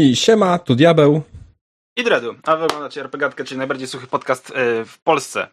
[0.00, 1.22] I siema, tu Diabeł.
[1.96, 5.48] I Dredu, a wy oglądacie RPGatkę, czyli najbardziej suchy podcast yy, w Polsce.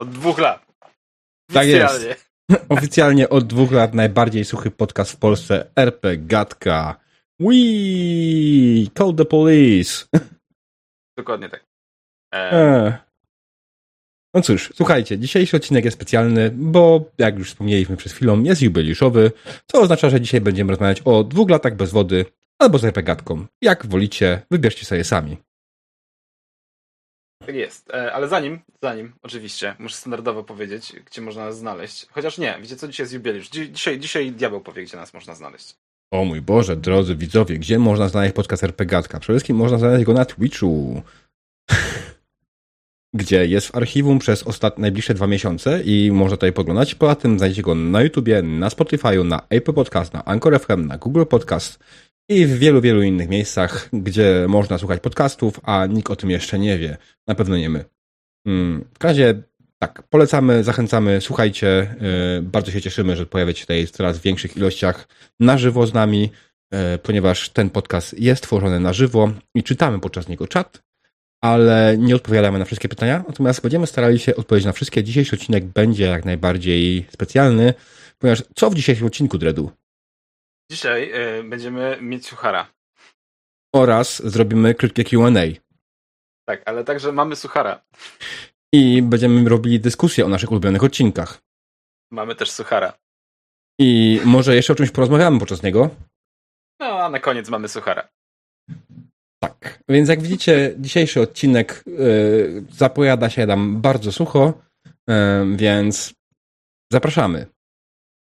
[0.00, 0.66] Od dwóch lat.
[1.52, 2.06] Tak jest.
[2.68, 7.00] Oficjalnie od dwóch lat najbardziej suchy podcast w Polsce RPGatka.
[7.40, 7.54] We
[8.98, 10.06] call the police.
[11.18, 11.64] Dokładnie tak.
[12.34, 12.98] E...
[14.34, 19.32] No cóż, słuchajcie, dzisiejszy odcinek jest specjalny, bo jak już wspomnieliśmy przed chwilą, jest jubileuszowy,
[19.66, 22.24] co oznacza, że dzisiaj będziemy rozmawiać o dwóch latach bez wody
[22.58, 23.46] albo z RPGatką.
[23.62, 25.36] Jak wolicie, wybierzcie sobie sami.
[27.46, 32.06] Tak jest, e, ale zanim, zanim, oczywiście, muszę standardowo powiedzieć, gdzie można nas znaleźć.
[32.10, 33.48] Chociaż nie, wiecie co, dzisiaj jest jubileusz.
[33.48, 35.74] Dzisiaj, dzisiaj diabeł powie, gdzie nas można znaleźć.
[36.12, 39.20] O mój Boże, drodzy widzowie, gdzie można znaleźć podcast RPGatka?
[39.20, 41.02] Przede wszystkim można znaleźć go na Twitchu,
[43.20, 46.94] gdzie jest w archiwum przez ostatnie, najbliższe dwa miesiące i można tutaj poglądać.
[46.94, 50.98] Poza tym znajdziecie go na YouTubie, na Spotify'u, na Apple Podcast, na Anchor FM, na
[50.98, 51.78] Google Podcast
[52.28, 56.58] i w wielu, wielu innych miejscach, gdzie można słuchać podcastów, a nikt o tym jeszcze
[56.58, 56.96] nie wie.
[57.26, 57.84] Na pewno nie my.
[58.46, 59.42] Mm, w razie
[59.78, 61.94] tak, polecamy, zachęcamy, słuchajcie.
[62.38, 65.08] Y, bardzo się cieszymy, że pojawiacie tutaj w coraz większych ilościach
[65.40, 66.30] na żywo z nami,
[66.94, 70.82] y, ponieważ ten podcast jest tworzony na żywo i czytamy podczas niego czat,
[71.40, 75.04] ale nie odpowiadamy na wszystkie pytania, natomiast będziemy starali się odpowiedzieć na wszystkie.
[75.04, 77.74] Dzisiejszy odcinek będzie jak najbardziej specjalny,
[78.18, 79.70] ponieważ co w dzisiejszym odcinku, Dredu?
[80.70, 82.72] Dzisiaj y, będziemy mieć suchara.
[83.74, 85.30] Oraz zrobimy krótkie QA.
[86.48, 87.84] Tak, ale także mamy suchara.
[88.72, 91.42] I będziemy robili dyskusję o naszych ulubionych odcinkach.
[92.10, 92.92] Mamy też suchara.
[93.80, 95.90] I może jeszcze o czymś porozmawiamy podczas niego?
[96.80, 98.08] No, a na koniec mamy suchara.
[99.42, 104.52] Tak, więc jak widzicie, dzisiejszy odcinek y, zapowiada się nam bardzo sucho,
[104.86, 105.12] y,
[105.56, 106.14] więc
[106.92, 107.46] zapraszamy.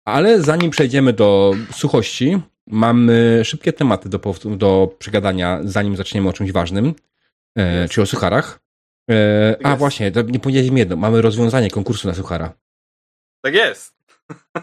[0.09, 4.21] Ale zanim przejdziemy do suchości, mamy szybkie tematy do,
[4.57, 6.95] do przegadania, zanim zaczniemy o czymś ważnym,
[7.57, 8.61] e, czy o sucharach.
[9.11, 9.79] E, tak a jest.
[9.79, 12.53] właśnie, nie powiedzieliśmy jedno, mamy rozwiązanie konkursu na suchara.
[13.45, 13.95] Tak jest.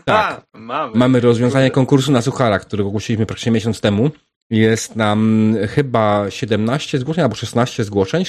[0.06, 0.96] Tak, mamy.
[0.96, 4.12] Mamy rozwiązanie konkursu na suchara, którego ogłosiliśmy praktycznie miesiąc temu.
[4.50, 8.24] Jest nam chyba 17 zgłoszeń albo 16 zgłoszeń.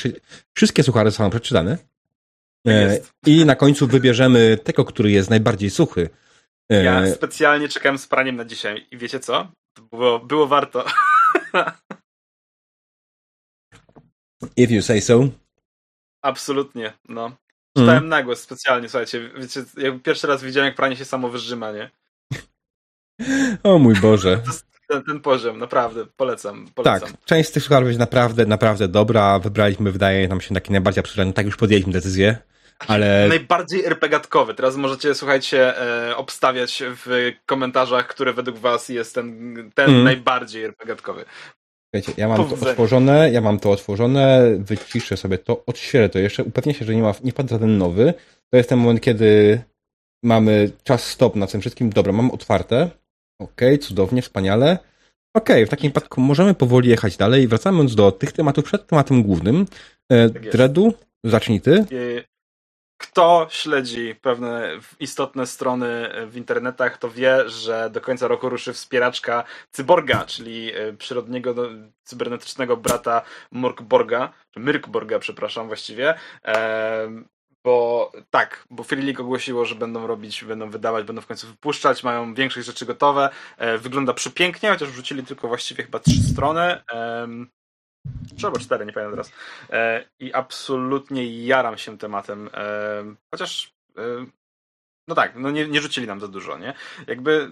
[0.54, 1.78] Wszystkie suchary są przeczytane.
[2.68, 6.08] E, I na końcu wybierzemy tego, który jest najbardziej suchy.
[6.70, 9.52] Ja e, specjalnie czekałem z praniem na dzisiaj i wiecie co?
[9.90, 10.84] Było, było warto.
[14.56, 15.28] If you say so.
[16.22, 17.36] Absolutnie, no.
[17.76, 18.08] Czytałem mm.
[18.08, 21.90] na głos specjalnie, słuchajcie, wiecie, ja pierwszy raz widziałem, jak pranie się samo wyżyma, nie?
[23.62, 24.42] O mój Boże.
[24.88, 27.00] Ten, ten, poziom, naprawdę, polecam, polecam.
[27.00, 29.38] Tak, część z tych słucharów jest naprawdę, naprawdę dobra.
[29.38, 31.32] Wybraliśmy, wydaje nam się, taki najbardziej absurdalny.
[31.32, 32.38] Tak już podjęliśmy decyzję.
[32.78, 33.26] Ale...
[33.28, 34.54] Najbardziej RPGatkowy.
[34.54, 40.04] Teraz możecie, słuchajcie, e, obstawiać w komentarzach, który według was jest ten, ten mm.
[40.04, 41.24] najbardziej RPGatkowy.
[41.94, 42.64] Wiecie, ja mam Powodzenia.
[42.64, 46.94] to otworzone, ja mam to otworzone, wyciszę sobie to, odświeżę to jeszcze, upewnię się, że
[46.94, 48.14] nie ma, nie wpadł żaden nowy.
[48.50, 49.60] To jest ten moment, kiedy
[50.24, 51.90] mamy czas stop na tym wszystkim.
[51.90, 52.90] Dobra, mam otwarte.
[53.40, 54.78] Ok, cudownie, wspaniale.
[55.36, 57.48] Ok, w takim wypadku możemy powoli jechać dalej.
[57.48, 59.66] Wracając do tych tematów przed tematem głównym.
[60.12, 60.94] E, tak Dredu,
[61.24, 61.84] zacznij ty.
[62.98, 64.70] Kto śledzi pewne
[65.00, 70.92] istotne strony w internetach, to wie, że do końca roku ruszy wspieraczka Cyborga, czyli e,
[70.92, 71.62] przyrodniego no,
[72.04, 76.14] cybernetycznego brata Morkborga, czy Myrkborga, przepraszam właściwie.
[77.64, 82.04] bo tak, bo Free League ogłosiło, że będą robić, będą wydawać, będą w końcu wypuszczać,
[82.04, 83.30] mają większość rzeczy gotowe.
[83.56, 86.82] E, wygląda przepięknie, chociaż wrzucili tylko właściwie chyba trzy strony.
[88.36, 89.32] Trzy albo cztery, nie pamiętam teraz.
[89.70, 92.50] E, I absolutnie jaram się tematem.
[92.54, 94.02] E, chociaż, e,
[95.08, 96.74] no tak, no nie, nie rzucili nam za dużo, nie?
[97.06, 97.50] Jakby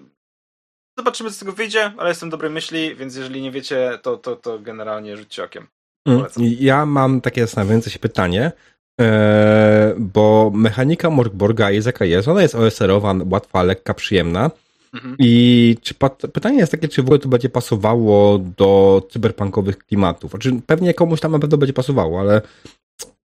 [0.98, 4.37] zobaczymy, co z tego wyjdzie, ale jestem dobrej myśli, więc jeżeli nie wiecie, to, to,
[4.37, 5.66] to generalnie rzućcie okiem.
[6.06, 6.44] Mm, Polecam.
[6.44, 8.52] Ja mam takie zastanawiające się pytanie,
[9.99, 12.29] bo mechanika Morgborga jest jaka jest.
[12.29, 14.50] Ona jest OSR-owa, łatwa, lekka, przyjemna.
[14.94, 15.17] Mhm.
[15.19, 15.94] I czy
[16.32, 20.31] pytanie jest takie, czy w ogóle to będzie pasowało do cyberpunkowych klimatów?
[20.31, 22.43] Znaczy, pewnie komuś tam na pewno będzie pasowało, ale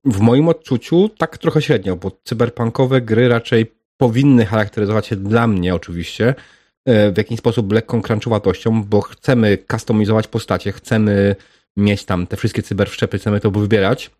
[0.06, 5.76] w moim odczuciu tak trochę średnio, bo cyberpunkowe gry raczej powinny charakteryzować się dla mnie
[5.76, 6.36] oczywiście
[6.86, 11.36] e, w jakiś sposób lekką crunchowatością, bo chcemy kustomizować postacie, chcemy
[11.78, 14.12] mieć tam te wszystkie cyberwszczepy, chcemy to wybierać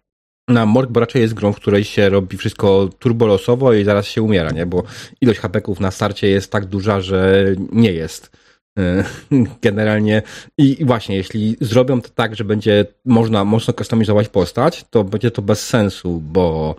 [0.50, 4.22] na Morg, bo raczej jest grą, w której się robi wszystko turbolosowo i zaraz się
[4.22, 4.66] umiera, nie?
[4.66, 4.84] Bo
[5.22, 8.32] ilość hapeków na starcie jest tak duża, że nie jest.
[8.80, 9.04] E,
[9.62, 10.22] generalnie
[10.58, 15.42] i właśnie, jeśli zrobią to tak, że będzie można mocno kustomizować postać, to będzie to
[15.42, 16.76] bez sensu, bo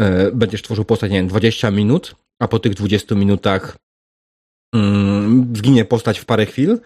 [0.00, 3.76] e, będziesz tworzył postać, nie wiem, 20 minut, a po tych 20 minutach
[4.74, 6.78] mm, zginie postać w parę chwil,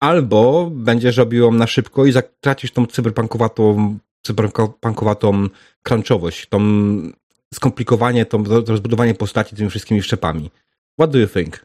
[0.00, 5.48] albo będziesz robił ją na szybko i zatracisz tą cyberpunkowatą, cyberpunkowatą
[5.82, 6.60] crunchowość, tą
[7.54, 8.38] skomplikowanie, to
[8.68, 10.50] rozbudowanie postaci tymi wszystkimi szczepami.
[10.98, 11.64] What do you think?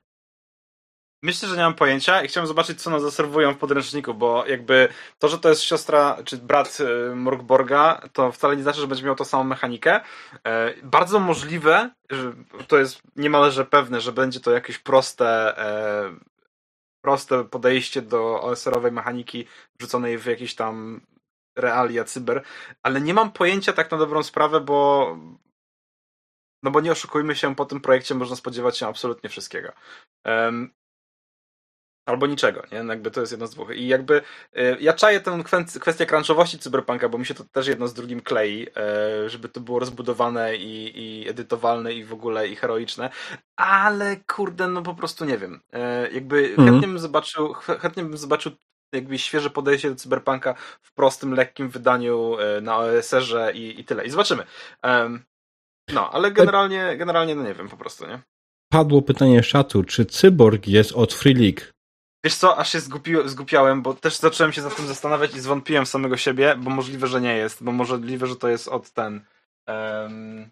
[1.24, 4.88] Myślę, że nie mam pojęcia i chciałem zobaczyć, co nas zaserwują w podręczniku, bo jakby
[5.18, 6.78] to, że to jest siostra, czy brat
[7.12, 10.00] y, Morgborga, to wcale nie znaczy, że będzie miał tą samą mechanikę.
[10.44, 12.34] E, bardzo możliwe, że
[12.68, 16.16] to jest niemalże pewne, że będzie to jakieś proste, e,
[17.02, 19.46] proste podejście do OSR-owej mechaniki
[19.80, 21.02] wrzuconej w jakieś tam
[21.56, 22.44] realia cyber,
[22.84, 25.18] ale nie mam pojęcia tak na dobrą sprawę, bo
[26.64, 29.72] no bo nie oszukujmy się, po tym projekcie można spodziewać się absolutnie wszystkiego.
[30.26, 30.74] Um,
[32.10, 32.84] albo niczego, nie?
[32.84, 33.76] No jakby to jest jedno z dwóch.
[33.76, 34.22] I jakby
[34.58, 35.44] y, ja czaję tę
[35.82, 38.68] kwestię crunchowości cyberpunka, bo mi się to też jedno z drugim klei,
[39.26, 43.10] y, żeby to było rozbudowane i, i edytowalne i w ogóle i heroiczne,
[43.56, 45.62] ale kurde, no po prostu nie wiem.
[46.10, 46.70] Y, jakby mhm.
[46.70, 48.52] chętnie bym zobaczył, chętnie bym zobaczył
[48.94, 54.06] jakby świeże podejście do cyberpunka w prostym, lekkim wydaniu na OSR-ze i, i tyle.
[54.06, 54.44] I zobaczymy.
[55.94, 58.20] No, ale generalnie, generalnie no nie wiem po prostu, nie?
[58.72, 61.62] Padło pytanie szatu, czy cyborg jest od Free League?
[62.24, 65.86] Wiesz co, aż się zgupi, zgupiałem, bo też zacząłem się za tym zastanawiać i zwątpiłem
[65.86, 69.26] w samego siebie, bo możliwe, że nie jest, bo możliwe, że to jest od ten...
[69.68, 70.50] Um,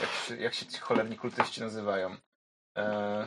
[0.00, 2.16] jak, się, jak się ci cholerni kultyści nazywają?
[2.78, 3.24] E,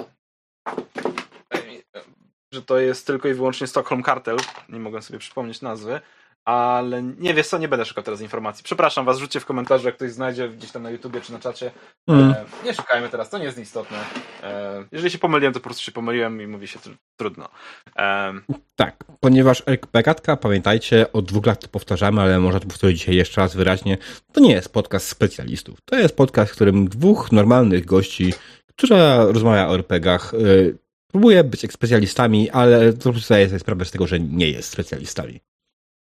[2.51, 4.37] że to jest tylko i wyłącznie Stockholm Cartel,
[4.69, 6.01] nie mogę sobie przypomnieć nazwy,
[6.45, 8.63] ale nie wiesz co, nie będę szukał teraz informacji.
[8.63, 11.71] Przepraszam was, rzućcie w komentarzu, jak ktoś znajdzie gdzieś tam na YouTubie czy na czacie.
[12.07, 12.31] Mm.
[12.31, 13.97] E, nie szukajmy teraz, to nie jest istotne.
[14.43, 17.49] E, jeżeli się pomyliłem, to po prostu się pomyliłem i mówi się tr trudno.
[17.97, 18.33] E,
[18.75, 19.63] tak, ponieważ
[19.93, 23.97] Begatka, pamiętajcie, od dwóch lat to powtarzamy, ale może to powtórzyć dzisiaj jeszcze raz wyraźnie,
[24.31, 25.81] to nie jest podcast specjalistów.
[25.85, 28.33] To jest podcast, w którym dwóch normalnych gości,
[28.67, 30.77] która rozmawia o RPGach, yy,
[31.11, 35.39] próbuje być specjalistami, ale to zdaje sobie sprawę z tego, że nie jest specjalistami.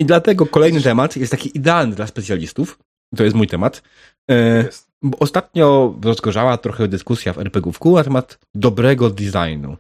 [0.02, 2.80] I dlatego kolejny temat jest taki idealny dla specjalistów.
[3.16, 3.84] To jest mój temat.
[4.32, 4.88] E, jest.
[5.02, 9.78] Bo ostatnio rozgorzała trochę dyskusja w RPGówku na temat dobrego designu.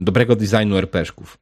[0.00, 1.38] Dobrego designu RPGów.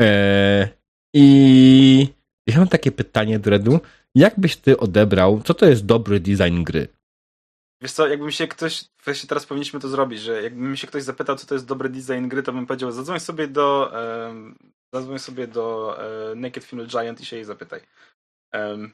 [0.00, 0.68] E,
[1.14, 2.08] I
[2.46, 3.80] ja mam takie pytanie, Dredu.
[4.14, 6.88] Jak byś ty odebrał, co to jest dobry design gry?
[7.82, 10.86] Wiesz co, jakby mi się ktoś, właśnie teraz powinniśmy to zrobić, że jakby mi się
[10.86, 13.92] ktoś zapytał, co to jest dobry design gry, to bym powiedział, zadzwoń sobie do
[14.92, 17.80] Zadzwoń sobie do e, Naked Female Giant i się jej zapytaj.
[18.52, 18.92] Um,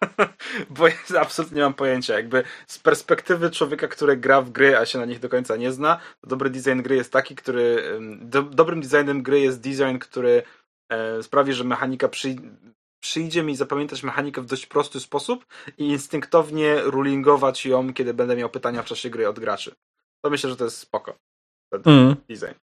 [0.70, 2.14] bo ja absolutnie nie mam pojęcia.
[2.14, 5.72] Jakby z perspektywy człowieka, który gra w gry, a się na nich do końca nie
[5.72, 7.98] zna, dobry design gry jest taki, który.
[8.20, 10.42] Do, dobrym designem gry jest design, który
[10.88, 12.36] e, sprawi, że mechanika przy,
[13.00, 15.46] przyjdzie mi zapamiętać mechanikę w dość prosty sposób
[15.78, 19.74] i instynktownie rulingować ją, kiedy będę miał pytania w czasie gry od graczy.
[20.24, 21.18] To myślę, że to jest spoko.
[21.70, 22.16] Ten mm.
[22.28, 22.69] design.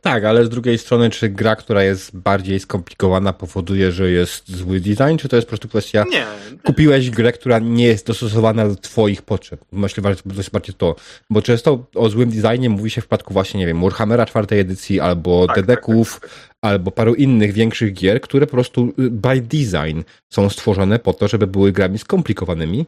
[0.00, 4.80] Tak, ale z drugiej strony, czy gra, która jest bardziej skomplikowana, powoduje, że jest zły
[4.80, 6.04] design, czy to jest po prostu kwestia.
[6.10, 6.26] Nie.
[6.64, 9.60] Kupiłeś grę, która nie jest dostosowana do Twoich potrzeb.
[9.72, 10.96] Myślę, że to jest bardziej to.
[11.30, 15.00] Bo często o złym designie mówi się w przypadku właśnie, nie wiem, Warhammera czwartej edycji,
[15.00, 19.10] albo tak, Dedeków, tak, tak, tak, albo paru innych większych gier, które po prostu y,
[19.10, 20.00] by design
[20.32, 22.86] są stworzone po to, żeby były grami skomplikowanymi.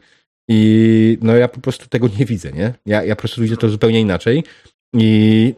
[0.48, 2.74] I no ja po prostu tego nie widzę, nie?
[2.86, 4.44] Ja, ja po prostu widzę to zupełnie inaczej.
[4.94, 5.54] I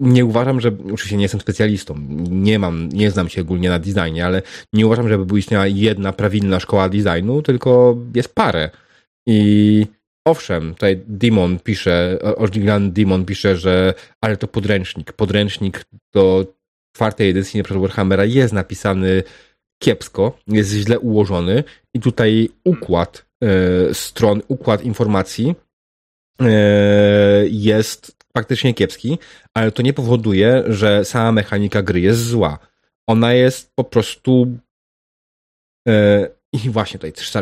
[0.00, 1.94] nie uważam, że, oczywiście nie jestem specjalistą,
[2.30, 6.12] nie mam, nie znam się ogólnie na designie, ale nie uważam, żeby była istniała jedna
[6.12, 8.70] prawilna szkoła designu, tylko jest parę.
[9.26, 9.86] I
[10.26, 15.12] owszem, tutaj Demon pisze, oryginalny Demon pisze, że ale to podręcznik.
[15.12, 15.84] Podręcznik
[16.14, 16.46] do
[16.96, 19.22] czwartej edycji na Warhammera jest napisany
[19.82, 25.54] kiepsko, jest źle ułożony i tutaj układ e, stron, układ informacji
[26.40, 26.50] e,
[27.48, 29.18] jest faktycznie kiepski,
[29.54, 32.58] ale to nie powoduje, że sama mechanika gry jest zła.
[33.06, 34.58] Ona jest po prostu.
[35.88, 37.32] E, I właśnie tutaj też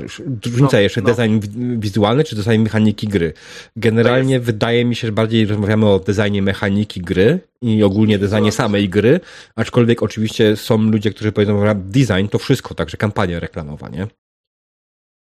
[0.47, 1.15] różnica no, jeszcze no.
[1.15, 1.41] design
[1.79, 3.33] wizualny czy design mechaniki gry.
[3.77, 8.89] Generalnie wydaje mi się, że bardziej rozmawiamy o designie mechaniki gry i ogólnie designie samej
[8.89, 9.21] gry,
[9.57, 14.07] aczkolwiek oczywiście są ludzie, którzy powiedzą, że design to wszystko, także kampania reklamowa, nie?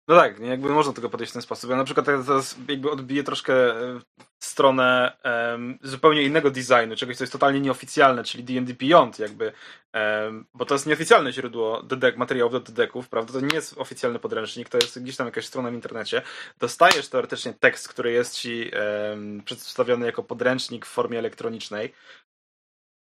[0.08, 1.70] No tak, jakby można tego podejść w ten sposób.
[1.70, 4.00] Ja na przykład teraz jakby odbiję troszkę e,
[4.40, 9.54] w stronę um, zupełnie innego designu, czegoś, co jest totalnie nieoficjalne, czyli D&D Beyond jakby,
[9.94, 13.34] um, bo to jest nieoficjalne źródło dedek, materiałów do dedeków, prawda?
[13.34, 16.22] To nie jest oficjalny podręcznik, to jest gdzieś tam jakaś strona w internecie.
[16.60, 18.72] Dostajesz teoretycznie tekst, który jest ci
[19.10, 21.94] um, przedstawiony jako podręcznik w formie elektronicznej,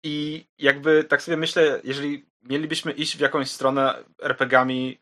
[0.04, 5.00] i jakby tak sobie myślę, jeżeli mielibyśmy iść w jakąś stronę RPGami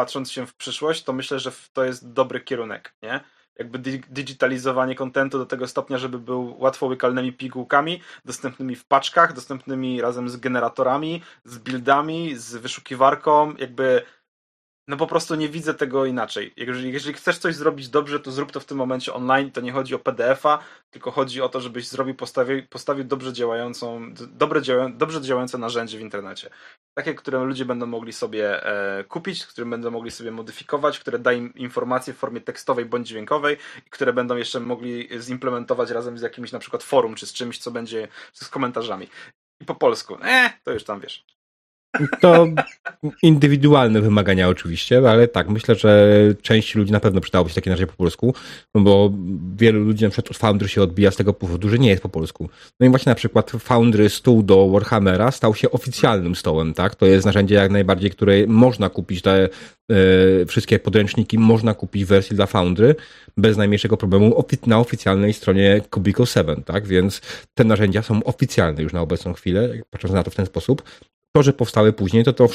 [0.00, 3.20] patrząc się w przyszłość, to myślę, że to jest dobry kierunek, nie?
[3.58, 3.78] jakby
[4.10, 10.28] digitalizowanie kontentu do tego stopnia, żeby był łatwo łykalnymi pigułkami, dostępnymi w paczkach, dostępnymi razem
[10.28, 14.02] z generatorami, z buildami, z wyszukiwarką, jakby
[14.88, 16.52] no po prostu nie widzę tego inaczej.
[16.56, 19.50] Jeżeli, jeżeli chcesz coś zrobić dobrze, to zrób to w tym momencie online.
[19.50, 20.58] To nie chodzi o PDF-a,
[20.90, 24.60] tylko chodzi o to, żebyś zrobił, postawił, postawił dobrze działającą, dobre
[24.94, 26.50] dobrze działające narzędzie w internecie.
[26.94, 31.32] Takie, które ludzie będą mogli sobie e, kupić, które będą mogli sobie modyfikować, które da
[31.32, 33.56] im informacje w formie tekstowej bądź dźwiękowej
[33.86, 37.58] i które będą jeszcze mogli zimplementować razem z jakimś na przykład forum, czy z czymś,
[37.58, 39.08] co będzie z komentarzami.
[39.60, 40.16] I po polsku.
[40.22, 41.39] Eh, to już tam wiesz.
[42.20, 42.46] To
[43.22, 47.92] indywidualne wymagania oczywiście, ale tak, myślę, że części ludzi na pewno przydałoby się takie narzędzie
[47.92, 48.34] po polsku,
[48.74, 49.12] bo
[49.56, 52.08] wielu ludzi na przykład od Foundry się odbija z tego powodu, że nie jest po
[52.08, 52.48] polsku.
[52.80, 56.94] No i właśnie na przykład Foundry stół do Warhammera stał się oficjalnym stołem, tak?
[56.94, 59.48] To jest narzędzie jak najbardziej, które można kupić, te
[60.48, 62.94] wszystkie podręczniki można kupić w wersji dla Foundry
[63.36, 66.86] bez najmniejszego problemu na oficjalnej stronie Kubico 7, tak?
[66.86, 67.20] Więc
[67.54, 70.82] te narzędzia są oficjalne już na obecną chwilę, patrząc na to w ten sposób.
[71.36, 72.48] To, że powstały później, to to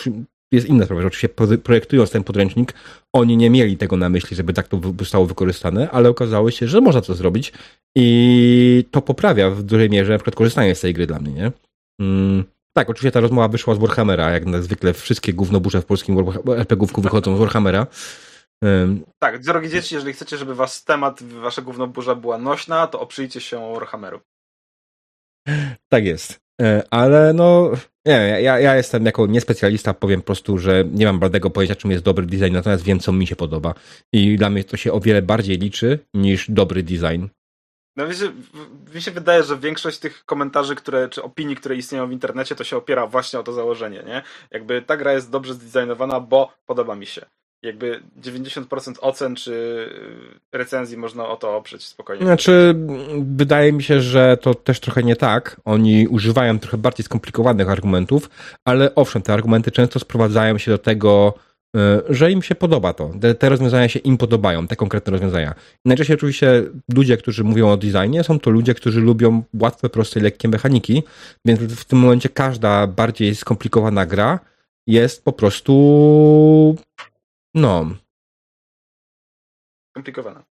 [0.51, 1.01] jest inna sprawa.
[1.01, 1.29] Że oczywiście
[1.63, 2.74] projektując ten podręcznik,
[3.13, 6.82] oni nie mieli tego na myśli, żeby tak to zostało wykorzystane, ale okazało się, że
[6.82, 7.53] można to zrobić
[7.96, 11.51] i to poprawia w dużej mierze na przykład korzystanie z tej gry dla mnie, nie?
[12.01, 16.17] Mm, tak, oczywiście ta rozmowa wyszła z Warhammera, jak na zwykle wszystkie gównoburze w polskim
[16.48, 17.88] RPGówku wychodzą z Warhammera.
[19.20, 23.74] Tak, drogie dzieci, jeżeli chcecie, żeby was temat, wasza głównoburza była nośna, to oprzyjcie się
[23.74, 24.20] Warhammeru.
[25.89, 26.44] Tak jest.
[26.62, 27.71] E, ale no,
[28.05, 31.91] nie ja, ja jestem jako niespecjalista, powiem po prostu, że nie mam bladego pojęcia, czym
[31.91, 33.74] jest dobry design, natomiast wiem, co mi się podoba.
[34.13, 37.25] I dla mnie to się o wiele bardziej liczy niż dobry design.
[37.97, 38.31] No wiecie,
[38.95, 42.63] mi się wydaje, że większość tych komentarzy, które, czy opinii, które istnieją w internecie, to
[42.63, 44.21] się opiera właśnie o to założenie, nie?
[44.51, 47.25] Jakby ta gra jest dobrze zdesignowana, bo podoba mi się
[47.65, 49.51] jakby 90% ocen czy
[50.53, 52.25] y, recenzji można o to oprzeć spokojnie.
[52.25, 52.75] Znaczy,
[53.36, 55.62] wydaje mi się, że to też trochę nie tak.
[55.65, 58.29] Oni używają trochę bardziej skomplikowanych argumentów,
[58.65, 61.34] ale owszem, te argumenty często sprowadzają się do tego,
[61.75, 61.79] y,
[62.10, 63.12] że im się podoba to.
[63.39, 65.55] Te, rozwiązania się im podobają, te konkretne rozwiązania.
[65.86, 66.63] Najczęściej oczywiście
[66.95, 71.03] ludzie, którzy mówią o designie, są to ludzie, którzy lubią łatwe, proste lekkie mechaniki,
[71.45, 74.39] więc w tym momencie każda bardziej skomplikowana gra
[74.88, 76.75] jest po prostu
[77.55, 77.85] no.
[79.91, 80.43] Skomplikowana.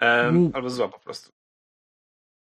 [0.00, 1.32] Um, albo zła po prostu.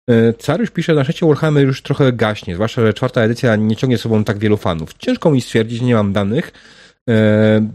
[0.10, 3.98] E, Cariusz pisze, na szecie Warhammer już trochę gaśnie, zwłaszcza, że czwarta edycja nie ciągnie
[3.98, 4.94] sobą tak wielu fanów.
[4.94, 6.52] Ciężko mi stwierdzić, nie mam danych.
[7.10, 7.14] E,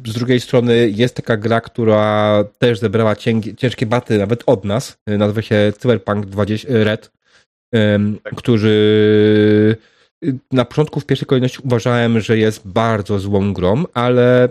[0.07, 3.17] z drugiej strony jest taka gra, która też zebrała
[3.57, 4.99] ciężkie baty nawet od nas.
[5.07, 7.13] E, nazywa się Cyberpunk 20 Red,
[8.25, 8.35] tak.
[8.37, 9.77] którzy
[10.53, 14.49] na początku w pierwszej kolejności uważałem, że jest bardzo złą grą, ale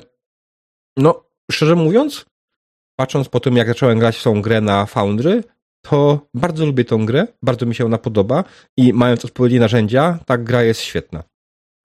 [0.97, 2.25] no szczerze mówiąc,
[2.99, 5.43] patrząc po tym, jak zacząłem grać w tą grę na Foundry,
[5.81, 8.43] to bardzo lubię tą grę, bardzo mi się ona podoba
[8.77, 11.23] i mając odpowiednie narzędzia, ta gra jest świetna.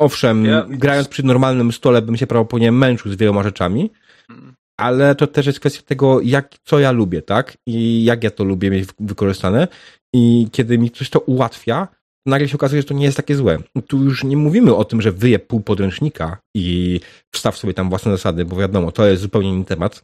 [0.00, 0.66] Owszem, ja...
[0.68, 3.90] grając przy normalnym stole bym się prawdopodobnie męczył z wieloma rzeczami,
[4.28, 4.54] hmm.
[4.80, 7.58] ale to też jest kwestia tego, jak, co ja lubię, tak?
[7.66, 9.68] I jak ja to lubię mieć wykorzystane.
[10.14, 11.88] I kiedy mi coś to ułatwia,
[12.26, 13.58] nagle się okazuje, że to nie jest takie złe.
[13.86, 17.00] Tu już nie mówimy o tym, że wyje pół podręcznika i
[17.34, 20.02] wstaw sobie tam własne zasady, bo wiadomo, to jest zupełnie inny temat.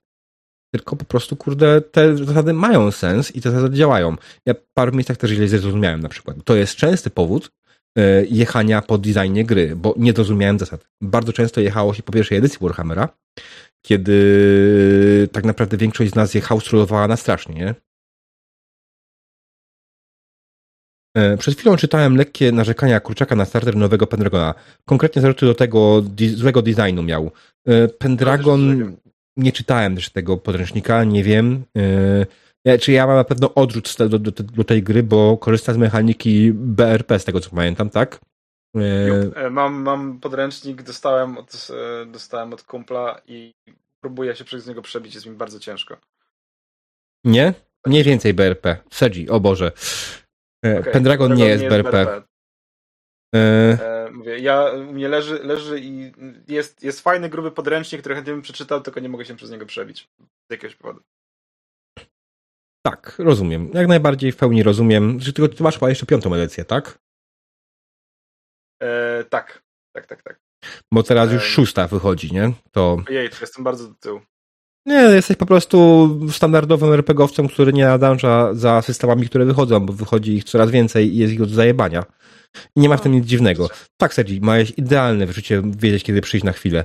[0.75, 4.17] Tylko po prostu, kurde, te zasady mają sens i te zasady działają.
[4.47, 6.37] Ja w paru miejscach też źle zrozumiałem na przykład.
[6.45, 7.51] To jest częsty powód
[7.99, 10.87] e, jechania po designie gry, bo nie zrozumiałem zasad.
[11.03, 13.09] Bardzo często jechało się po pierwszej edycji Warhammera,
[13.87, 16.71] kiedy tak naprawdę większość z nas je house
[17.09, 17.75] na strasznie, nie?
[21.39, 24.55] Przed chwilą czytałem lekkie narzekania Kurczaka na starter nowego Pendragona.
[24.85, 26.03] Konkretnie zarzuty do tego
[26.35, 27.31] złego designu miał.
[27.67, 28.93] E, Pendragon,
[29.37, 31.65] nie czytałem też tego podręcznika, nie wiem.
[32.67, 35.77] E, czy ja mam na pewno odrzut do, do, do tej gry, bo korzysta z
[35.77, 38.21] mechaniki BRP, z tego co pamiętam, tak?
[39.51, 41.69] Mam, mam podręcznik, dostałem od,
[42.07, 43.55] dostałem od kumpla i
[44.01, 45.97] próbuję się przez niego przebić, jest mi bardzo ciężko.
[47.25, 47.55] Nie?
[47.87, 48.77] Nie więcej BRP.
[48.91, 49.73] Sedzi, o Boże.
[50.65, 50.93] E, okay.
[50.93, 52.23] Pendragon nie jest BRP.
[53.35, 54.11] E, e...
[54.13, 56.13] Mówię, ja, u mnie leży, leży i
[56.49, 59.67] jest, jest fajny, gruby podręcznik, który chętnie bym przeczytał, tylko nie mogę się przez niego
[59.67, 60.09] przebić.
[60.21, 61.03] Z jakiegoś powodu.
[62.87, 63.71] Tak, rozumiem.
[63.75, 65.21] Jak najbardziej w pełni rozumiem.
[65.21, 66.99] Że tylko ty masz chyba jeszcze piątą edycję, tak?
[68.83, 69.63] E, tak,
[69.97, 70.41] tak, tak, tak.
[70.93, 72.53] Bo teraz już szósta wychodzi, nie?
[72.71, 72.97] To...
[73.09, 74.21] Jej, to jestem bardzo do tyłu.
[74.87, 80.33] Nie, jesteś po prostu standardowym RPGowcem, który nie nadąża za systemami, które wychodzą, bo wychodzi
[80.37, 82.05] ich coraz więcej i jest ich od zajebania.
[82.77, 83.69] Nie ma w tym nic dziwnego.
[83.97, 86.85] Tak, Sergi, miałeś idealne wyczucie wiedzieć, kiedy przyjść na chwilę.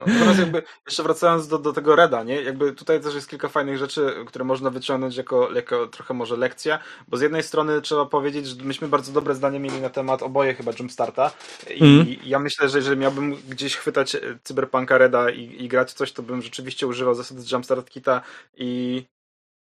[0.00, 2.42] E, No, natomiast jakby, jeszcze wracając do, do tego Reda, nie?
[2.42, 6.78] Jakby tutaj też jest kilka fajnych rzeczy, które można wyciągnąć jako, jako trochę może lekcja,
[7.08, 10.54] bo z jednej strony trzeba powiedzieć, że myśmy bardzo dobre zdanie mieli na temat oboje
[10.54, 11.30] chyba Jumpstarta
[11.74, 12.06] i mm.
[12.24, 16.42] ja myślę, że jeżeli miałbym gdzieś chwytać Cyberpunka Reda i, i grać coś, to bym
[16.42, 18.22] rzeczywiście używał zasady Jumpstart Kita
[18.56, 19.04] i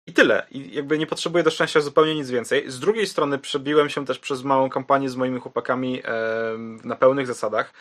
[0.07, 0.47] i tyle.
[0.51, 2.71] I jakby nie potrzebuję do szczęścia zupełnie nic więcej.
[2.71, 7.27] Z drugiej strony przebiłem się też przez małą kampanię z moimi chłopakami e, na pełnych
[7.27, 7.73] zasadach.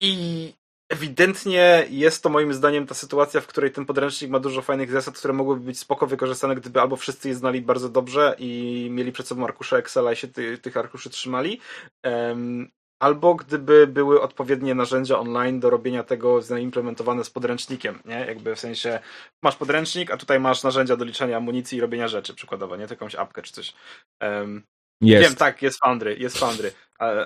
[0.00, 0.52] I
[0.88, 5.18] ewidentnie jest to moim zdaniem ta sytuacja, w której ten podręcznik ma dużo fajnych zasad,
[5.18, 9.26] które mogłyby być spoko wykorzystane, gdyby albo wszyscy je znali bardzo dobrze i mieli przed
[9.26, 11.60] sobą arkusze Excela i się ty, tych arkuszy trzymali,
[12.04, 18.26] um, albo gdyby były odpowiednie narzędzia online do robienia tego zaimplementowane z podręcznikiem, nie?
[18.26, 19.00] Jakby w sensie
[19.42, 22.86] masz podręcznik, a tutaj masz narzędzia do liczenia amunicji i robienia rzeczy przykładowo, nie?
[22.86, 23.74] To jakąś apkę czy coś.
[24.20, 24.62] Um,
[25.00, 25.28] jest.
[25.28, 26.72] Wiem, tak, jest Foundry, jest Foundry.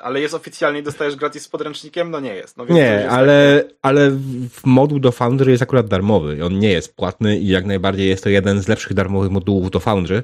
[0.02, 2.10] Ale jest oficjalnie dostajesz gratis z podręcznikiem?
[2.10, 2.56] No nie jest.
[2.56, 3.76] No nie, jest ale, tak...
[3.82, 4.18] ale
[4.64, 6.44] moduł do Foundry jest akurat darmowy.
[6.44, 9.80] On nie jest płatny i jak najbardziej jest to jeden z lepszych darmowych modułów do
[9.80, 10.22] Foundry,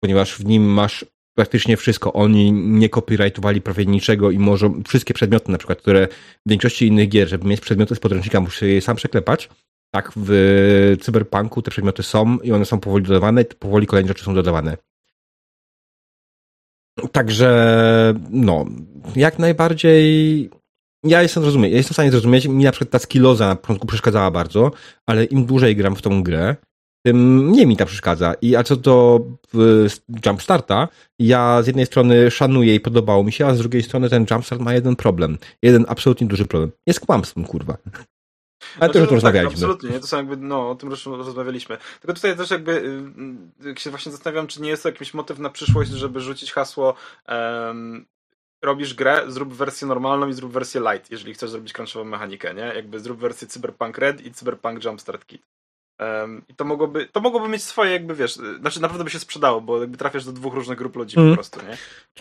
[0.00, 2.12] ponieważ w nim masz praktycznie wszystko.
[2.12, 6.08] Oni nie copyrightowali prawie niczego i może wszystkie przedmioty, na przykład, które
[6.46, 9.48] w większości innych gier, żeby mieć przedmioty z podręcznika, musisz je sam przeklepać.
[9.90, 14.34] Tak, w Cyberpunku te przedmioty są i one są powoli dodawane powoli kolejne rzeczy są
[14.34, 14.76] dodawane.
[17.12, 18.64] Także, no,
[19.16, 20.50] jak najbardziej.
[21.04, 23.86] Ja jestem zrozumieć, ja jestem w stanie zrozumieć, mi na przykład ta skilloza na początku
[23.86, 24.70] przeszkadzała bardzo,
[25.06, 26.56] ale im dłużej gram w tą grę,
[27.06, 28.34] tym nie mi ta przeszkadza.
[28.42, 29.20] I a co do
[30.26, 30.88] Jumpstarta,
[31.18, 34.62] ja z jednej strony szanuję i podobało mi się, a z drugiej strony ten Jumpstart
[34.62, 35.38] ma jeden problem.
[35.62, 36.70] Jeden absolutnie duży problem.
[36.86, 37.76] Jest kłamstwem, kurwa.
[38.80, 39.50] Ale to już o tym rozmawialiśmy.
[39.50, 40.00] Tak, absolutnie, nie?
[40.00, 41.78] to są jakby, no, o tym już rozmawialiśmy.
[42.00, 42.72] Tylko tutaj też jakby,
[43.62, 46.52] y, jak się właśnie zastanawiam, czy nie jest to jakiś motyw na przyszłość, żeby rzucić
[46.52, 46.94] hasło
[47.28, 48.06] um,
[48.62, 52.72] robisz grę, zrób wersję normalną i zrób wersję light, jeżeli chcesz zrobić crunchową mechanikę, nie?
[52.74, 55.42] Jakby zrób wersję Cyberpunk Red i Cyberpunk Jumpstart Kit.
[56.00, 59.60] Um, I to mogłoby, to mogłoby mieć swoje, jakby wiesz, znaczy naprawdę by się sprzedało,
[59.60, 61.30] bo jakby trafiasz do dwóch różnych grup ludzi mm.
[61.30, 61.76] po prostu, nie?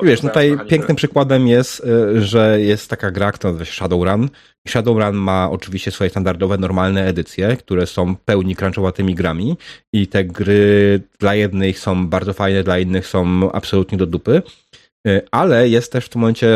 [0.07, 4.29] wiesz, no tutaj pięknym przykładem jest, y, że jest taka gra, która nazywa się Shadowrun.
[4.67, 9.57] Shadowrun ma oczywiście swoje standardowe, normalne edycje, które są pełni crunchowatymi grami
[9.93, 14.41] i te gry dla jednych są bardzo fajne, dla innych są absolutnie do dupy,
[15.07, 16.47] y, ale jest też w tym momencie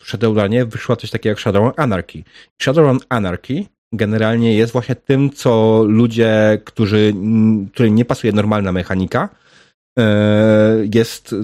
[0.00, 2.22] w Shadowrunie wyszła coś takiego jak Shadowrun Anarchy.
[2.62, 7.14] Shadowrun Anarchy generalnie jest właśnie tym, co ludzie, którzy,
[7.72, 9.28] którym nie pasuje normalna mechanika,
[9.98, 11.34] e, jest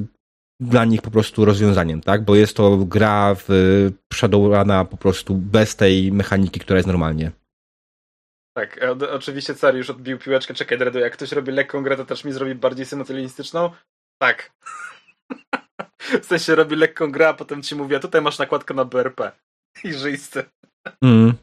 [0.60, 2.24] dla nich po prostu rozwiązaniem, tak?
[2.24, 3.48] Bo jest to gra w
[4.14, 7.30] Shadowruna po prostu bez tej mechaniki, która jest normalnie.
[8.56, 12.04] Tak, e, oczywiście Cary już odbił piłeczkę, czekaj Dredu, jak ktoś robi lekką grę, to
[12.04, 13.70] też mi zrobi bardziej symultanistyczną?
[14.22, 14.52] Tak.
[16.22, 19.32] w sensie robi lekką grę, a potem ci mówi, a tutaj masz nakładkę na BRP.
[19.84, 20.44] I żyjscy.
[21.04, 21.34] Mm.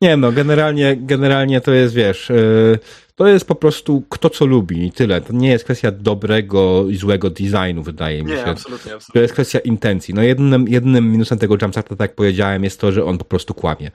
[0.00, 2.78] Nie no, generalnie, generalnie to jest, wiesz, yy,
[3.14, 5.20] to jest po prostu kto co lubi i tyle.
[5.20, 8.44] To nie jest kwestia dobrego i złego designu, wydaje mi nie, się.
[8.44, 9.12] absolutnie, absolutnie.
[9.12, 10.14] To jest kwestia intencji.
[10.14, 13.54] No jednym, jednym minusem tego jumpstarta, tak jak powiedziałem, jest to, że on po prostu
[13.54, 13.90] kłamie.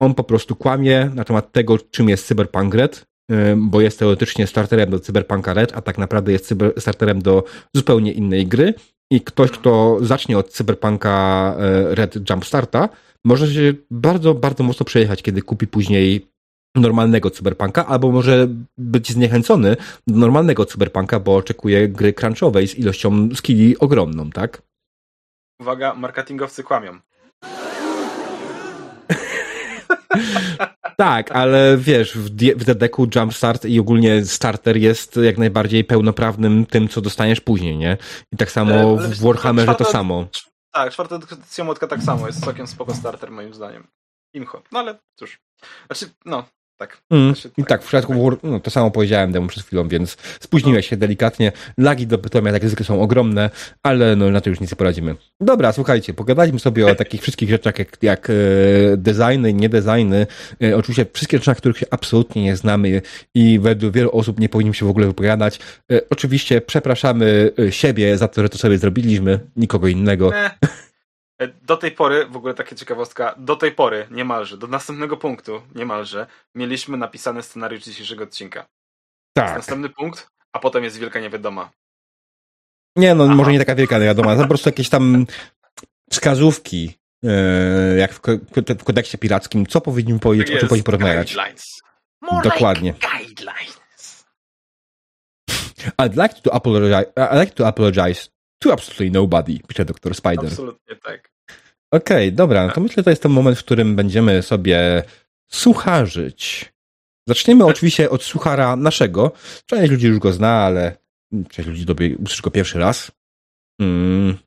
[0.00, 4.46] On po prostu kłamie na temat tego, czym jest Cyberpunk Red, yy, bo jest teoretycznie
[4.46, 8.74] starterem do Cyberpunka Red, a tak naprawdę jest starterem do zupełnie innej gry.
[9.10, 11.56] I ktoś, kto zacznie od Cyberpunka
[11.88, 12.88] yy, Red Jumpstarta,
[13.24, 16.28] może się bardzo, bardzo mocno przejechać, kiedy kupi później
[16.76, 19.76] normalnego cyberpunka, albo może być zniechęcony
[20.06, 24.62] do normalnego cyberpunka, bo oczekuje gry crunchowej z ilością skilli ogromną, tak?
[25.60, 26.98] Uwaga, marketingowcy kłamią.
[30.98, 36.88] tak, ale wiesz, w, w DDK-u Jumpstart i ogólnie Starter jest jak najbardziej pełnoprawnym tym,
[36.88, 37.96] co dostaniesz później, nie?
[38.32, 40.26] I tak samo e, w Warhammerze to samo.
[40.78, 43.88] Tak, czwarta edycja młotka tak samo, jest całkiem spoko starter moim zdaniem.
[44.32, 44.62] Imcho.
[44.72, 45.40] No ale cóż.
[45.86, 46.44] Znaczy, no,
[46.78, 47.02] tak.
[47.10, 47.34] Mm.
[47.34, 50.88] Znaczy, I tak, tak w przypadku no, to samo powiedziałem temu przed chwilą, więc spóźniłeś
[50.88, 51.52] się delikatnie.
[51.78, 53.50] Lagi do pytania jak zwykle są ogromne,
[53.82, 55.14] ale no, na to już nic nie poradzimy.
[55.40, 58.34] Dobra, słuchajcie, pogadaliśmy sobie o takich wszystkich rzeczach jak, jak e,
[58.96, 60.26] designy, nie designy.
[60.62, 63.02] E, oczywiście wszystkie rzeczy, na których się absolutnie nie znamy
[63.34, 65.58] i według wielu osób nie powinniśmy się w ogóle wypowiadać.
[65.92, 70.30] E, oczywiście przepraszamy e, siebie za to, że to sobie zrobiliśmy, nikogo innego.
[71.38, 75.62] E, do tej pory, w ogóle taka ciekawostka, do tej pory niemalże, do następnego punktu
[75.74, 78.66] niemalże, mieliśmy napisany scenariusz dzisiejszego odcinka.
[79.32, 79.56] Tak.
[79.56, 81.70] Następny punkt, a potem jest wielka niewiadoma.
[82.96, 83.34] Nie, no Aha.
[83.34, 85.26] może nie taka wielka niewiadoma, to po prostu jakieś tam
[86.10, 88.20] wskazówki, e, jak w,
[88.78, 91.34] w kodeksie pirackim, co powinniśmy powiedzieć, o czym powinniśmy porozmawiać.
[91.34, 91.82] Guidelines.
[92.22, 92.92] More Dokładnie.
[92.92, 93.78] Like guidelines.
[95.98, 100.14] I'd like to apologize, I'd like to apologize to absolutely nobody, pisze Dr.
[100.14, 100.46] Spider.
[100.46, 101.32] Absolutnie tak.
[101.90, 105.02] Okej, okay, dobra, no to myślę, że to jest ten moment, w którym będziemy sobie
[105.50, 106.72] sucharzyć.
[107.28, 109.32] Zaczniemy oczywiście od suchara naszego.
[109.66, 110.96] Część ludzi już go zna, ale
[111.48, 113.10] część ludzi doby usłyszy go pierwszy raz.
[113.80, 114.38] Mm,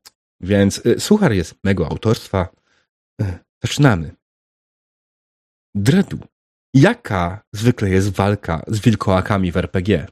[0.42, 2.48] więc y, suchar jest mego autorstwa.
[3.22, 4.16] Y, zaczynamy.
[5.76, 6.20] Dredu.
[6.74, 10.08] Jaka zwykle jest walka z wilkołakami w RPG?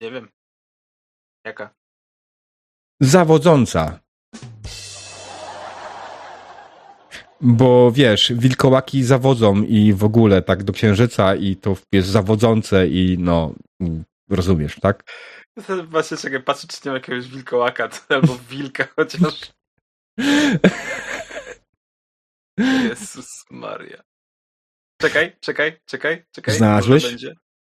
[0.00, 0.35] Nie wiem.
[1.46, 1.74] Jaka?
[3.00, 4.00] Zawodząca.
[7.40, 13.16] Bo wiesz, wilkołaki zawodzą i w ogóle tak do księżyca i to jest zawodzące i
[13.18, 13.54] no,
[14.30, 15.02] rozumiesz, tak?
[15.90, 19.52] Właśnie czekaj, patrzę, czy nie ma jakiegoś wilkołaka albo wilka chociaż.
[22.58, 24.02] Jezus Maria.
[25.00, 26.56] Czekaj, czekaj, czekaj, czekaj.
[26.56, 27.02] Znalazłeś?
[27.02, 27.34] Może będzie,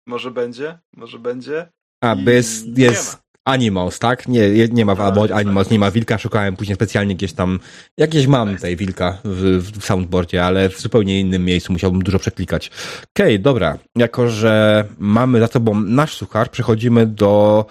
[0.06, 1.68] może będzie, może będzie.
[2.00, 4.28] A, bo jest, jest Animals, tak?
[4.28, 5.00] Nie, nie ma w
[5.32, 7.60] Animals, nie ma wilka, szukałem później specjalnie gdzieś tam,
[7.98, 12.70] jakieś mam tej wilka w, w soundboardzie, ale w zupełnie innym miejscu musiałbym dużo przeklikać.
[13.14, 13.78] Okej, okay, dobra.
[13.96, 17.64] Jako, że mamy za sobą nasz suchar, przechodzimy do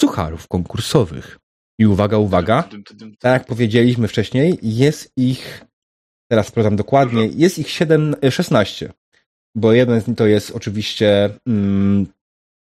[0.00, 1.38] sucharów konkursowych.
[1.78, 2.68] I uwaga, uwaga,
[3.18, 5.64] tak jak powiedzieliśmy wcześniej, jest ich,
[6.30, 8.92] teraz sprawdzam dokładnie, jest ich 7, 16.
[9.54, 12.06] Bo jeden z nich to jest oczywiście mm,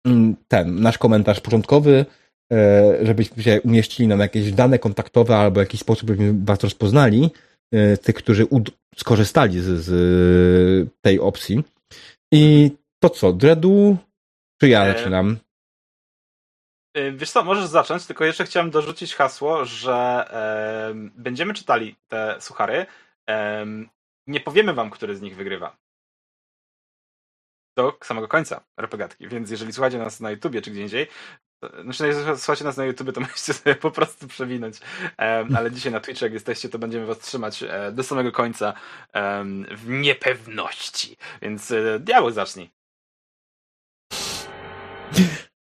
[0.05, 2.26] mm, ten, nasz komentarz początkowy, E,
[3.01, 7.31] żebyśmy się umieścili nam jakieś dane kontaktowe albo w jakiś sposób byśmy was rozpoznali,
[7.71, 8.47] e, tych, którzy
[8.95, 11.63] skorzystali z, z, tej opcji.
[12.31, 13.97] I to co, Dredu,
[14.61, 15.37] czy ja e, zaczynam?
[17.13, 19.93] Wiesz co, możesz zacząć, tylko jeszcze chciałem dorzucić hasło, że
[20.29, 22.85] e, będziemy czytali te suchary.
[23.29, 23.65] E,
[24.27, 25.77] nie powiemy wam, który z nich wygrywa.
[27.77, 31.07] Do samego końca RPGatki, więc jeżeli słuchacie nas na YouTubie czy gdzie indziej,
[31.83, 34.77] znaczy, jeżeli słuchacie nas na YouTube, to możecie sobie po prostu przewinąć.
[35.55, 38.73] Ale dzisiaj na Twitchu, jak jesteście, to będziemy was trzymać e, do samego końca
[39.71, 41.17] w niepewności.
[41.41, 42.69] Więc e, diabeł zacznij.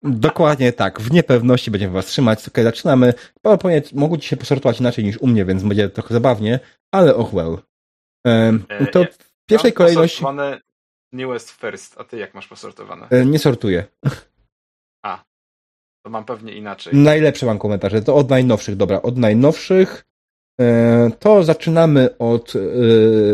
[0.03, 1.01] Dokładnie tak.
[1.01, 2.49] W niepewności będziemy was trzymać.
[2.49, 3.14] Ok, zaczynamy.
[3.42, 6.61] PowerPoint mogą ci się posortować inaczej niż u mnie, więc będzie trochę zabawnie,
[6.92, 7.59] ale och well.
[8.25, 10.25] Um, to w pierwszej kolejności...
[11.12, 13.07] Newest first, a ty jak masz posortowane?
[13.11, 13.85] E, nie sortuję.
[16.07, 16.95] To mam pewnie inaczej.
[16.97, 18.03] Najlepsze mam komentarze.
[18.03, 19.03] To od najnowszych, dobra.
[19.03, 20.05] Od najnowszych
[20.61, 22.53] e, to zaczynamy od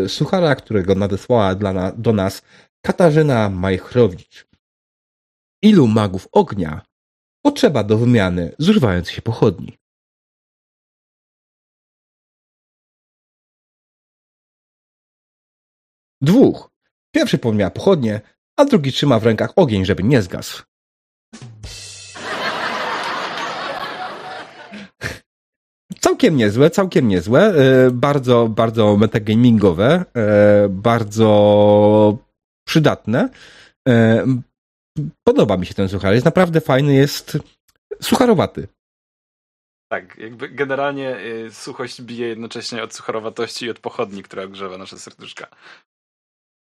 [0.04, 2.42] e, suchara, którego nadesłała dla do nas
[2.84, 4.46] Katarzyna Majchrowicz.
[5.62, 6.82] Ilu magów ognia
[7.44, 9.78] potrzeba do wymiany zużywając się pochodni?
[16.20, 16.70] Dwóch.
[17.14, 18.20] Pierwszy pomija pochodnie,
[18.56, 20.62] a drugi trzyma w rękach ogień, żeby nie zgasł.
[26.04, 27.40] Całkiem niezłe, całkiem niezłe.
[27.40, 30.04] E, bardzo, bardzo metagamingowe.
[30.16, 32.18] E, bardzo
[32.68, 33.28] przydatne.
[33.88, 34.26] E,
[35.24, 36.14] podoba mi się ten suchar.
[36.14, 37.38] Jest naprawdę fajny, jest
[38.02, 38.68] sucharowaty.
[39.92, 41.16] Tak, jakby generalnie
[41.50, 45.46] suchość bije jednocześnie od sucharowatości i od pochodni, która grzewa nasze serduszka.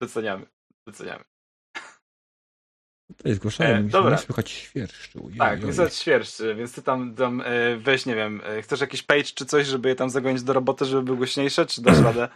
[0.01, 0.45] Doceniamy,
[0.87, 1.23] doceniamy.
[3.17, 4.17] To jest zgłaszałem, e, dobra.
[4.17, 5.29] słychać świerszczu.
[5.37, 9.03] tak, nie słychać świerszczy, więc ty tam, tam e, weź, nie wiem, e, chcesz jakiś
[9.03, 12.27] page czy coś, żeby je tam zagonić do roboty, żeby były głośniejsze, czy dasz radę?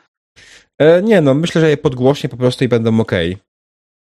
[0.79, 3.12] E, nie, no myślę, że je podgłośnie po prostu i będą ok.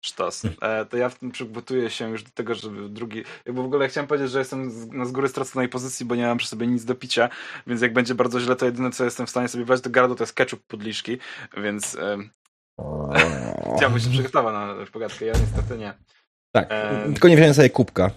[0.05, 0.43] Sztos.
[0.61, 3.23] E, to ja w tym przygotuję się już do tego, żeby drugi.
[3.45, 6.25] Jakby w ogóle chciałem powiedzieć, że jestem z, na z góry straconej pozycji, bo nie
[6.25, 7.29] mam przy sobie nic do picia,
[7.67, 10.15] więc jak będzie bardzo źle, to jedyne co jestem w stanie sobie wejść do gardła
[10.15, 11.17] to jest ketchup podliszki,
[11.57, 11.97] więc
[13.77, 15.25] chciałbym się przygotować na pogadkę.
[15.25, 15.93] Ja niestety nie.
[16.57, 16.69] Tak,
[17.03, 18.11] um, tylko nie wziąłem sobie kubka.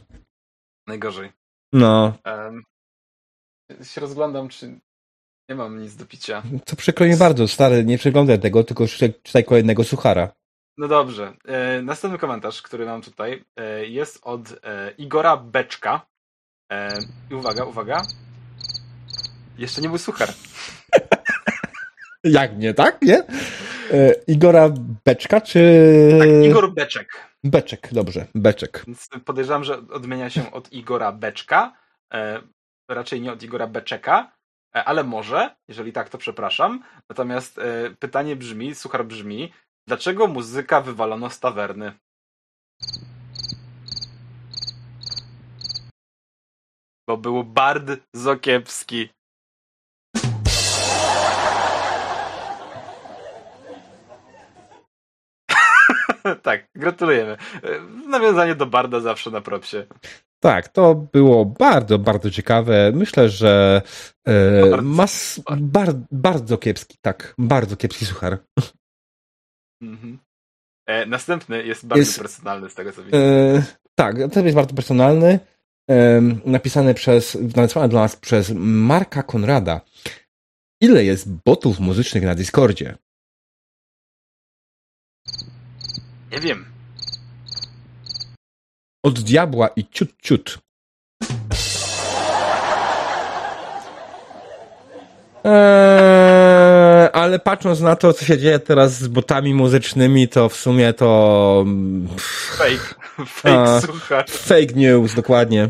[0.87, 1.33] Najgorzej.
[1.72, 2.12] No.
[2.26, 2.62] Um,
[3.83, 4.81] się rozglądam, czy
[5.48, 6.42] nie mam nic do picia.
[6.64, 8.87] To przykro mi bardzo, stary, nie przeglądaj tego, tylko
[9.22, 10.33] czytaj kolejnego suchara.
[10.79, 11.33] No dobrze.
[11.44, 16.07] E, następny komentarz, który mam tutaj, e, jest od e, Igora Beczka.
[16.72, 16.98] E,
[17.31, 18.03] I uwaga, uwaga.
[19.59, 20.29] Jeszcze nie był suchar.
[22.24, 23.03] Jak nie, tak?
[23.03, 23.22] Nie?
[23.92, 24.70] E, Igora
[25.05, 25.61] Beczka, czy...
[26.18, 27.29] Tak, Igor Beczek.
[27.44, 28.85] Beczek, dobrze, Beczek.
[28.87, 31.76] Więc podejrzewam, że odmienia się od Igora Beczka,
[32.12, 32.42] e,
[32.88, 34.33] raczej nie od Igora Beczeka,
[34.76, 36.85] e, ale może, jeżeli tak, to przepraszam.
[37.09, 39.53] Natomiast e, pytanie brzmi, suchar brzmi,
[39.87, 41.92] dlaczego muzyka wywalono z tawerny?
[47.09, 49.09] Bo był bardzo kiepski.
[56.42, 57.37] Tak, gratulujemy.
[58.07, 59.87] Nawiązanie do Barda zawsze na propsie.
[60.40, 62.92] Tak, to było bardzo, bardzo ciekawe.
[62.94, 63.83] Myślę, że
[64.26, 68.38] e, bardzo, mas, bar, bardzo kiepski, tak, bardzo kiepski suchar.
[69.83, 70.18] Mhm.
[70.87, 73.16] E, następny jest bardzo jest, personalny z tego co widzę.
[73.18, 73.62] E,
[73.94, 75.38] tak, ten jest bardzo personalny.
[75.90, 79.81] E, napisany przez, napisany dla nas przez Marka Konrada.
[80.81, 82.96] Ile jest botów muzycznych na Discordzie?
[86.32, 86.64] Nie wiem.
[89.04, 90.58] Od diabła i ciut ciut.
[95.44, 100.92] Eee, ale patrząc na to, co się dzieje teraz z botami muzycznymi, to w sumie
[100.92, 101.64] to.
[102.56, 102.94] Fake.
[103.26, 104.24] Fake, słuchaj.
[104.28, 105.68] Fake news, dokładnie.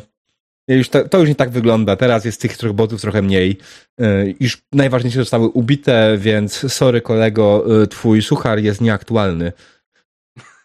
[0.69, 1.97] Już to, to, już nie tak wygląda.
[1.97, 3.59] Teraz jest tych trochę botów trochę mniej.
[3.99, 9.53] Eee, już najważniejsze zostały ubite, więc sorry kolego, e, twój suchar jest nieaktualny.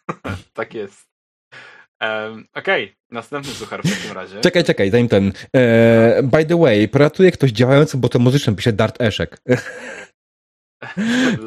[0.53, 1.07] tak jest.
[2.01, 2.95] Um, Okej, okay.
[3.11, 4.41] następny suchar w takim razie.
[4.41, 5.33] Czekaj, czekaj, zanim ten.
[5.55, 9.41] E, by the way, poratuje ktoś działający botem muzycznym, pisze Dart Eszek.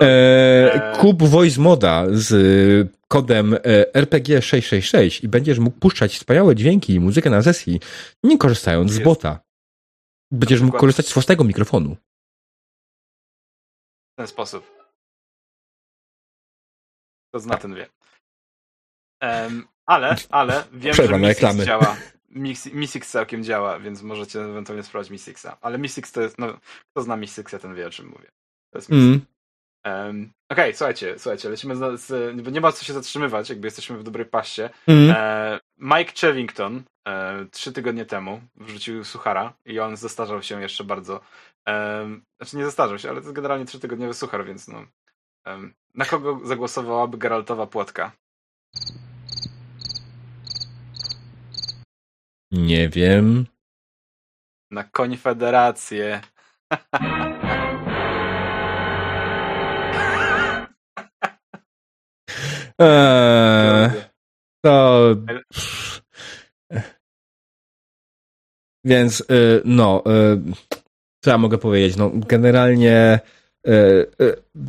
[0.01, 3.55] e, kup voice moda z kodem
[3.97, 7.81] RPG666 i będziesz mógł puszczać wspaniałe dźwięki i muzykę na sesji,
[8.23, 9.40] nie korzystając z bota.
[10.31, 11.97] Będziesz mógł korzystać z własnego mikrofonu.
[14.12, 14.79] W ten sposób.
[17.33, 17.97] To zna ten wie.
[19.22, 21.96] Um, ale, ale wiem, Przerwam że Missix działa.
[22.72, 25.57] Missix całkiem działa, więc możecie ewentualnie sprawdzić Missixa.
[25.61, 26.59] Ale Missix to jest, no,
[26.90, 28.28] kto zna Missixa, ten wie o czym mówię.
[28.70, 29.20] To jest mm.
[29.87, 33.98] Um, Okej, okay, słuchajcie, słuchajcie, lecimy z, z, nie ma co się zatrzymywać, jakby jesteśmy
[33.98, 34.70] w dobrej paście.
[34.87, 35.14] Mm.
[35.16, 41.20] E, Mike Chevington e, trzy tygodnie temu wrzucił suchara i on zestarzał się jeszcze bardzo.
[41.68, 42.07] E,
[42.40, 44.85] znaczy nie zestarzał się, ale to jest generalnie trzytygodniowy suchar, więc no.
[45.94, 48.12] na kogo zagłosowałaby Geraltowa płotka?
[52.52, 53.46] Nie wiem.
[54.70, 56.20] Na Konfederację.
[62.80, 63.90] eee,
[64.64, 65.16] to.
[68.84, 70.40] Więc, y, no, y,
[71.24, 71.96] co ja mogę powiedzieć?
[71.96, 73.20] No, generalnie
[73.68, 74.06] y,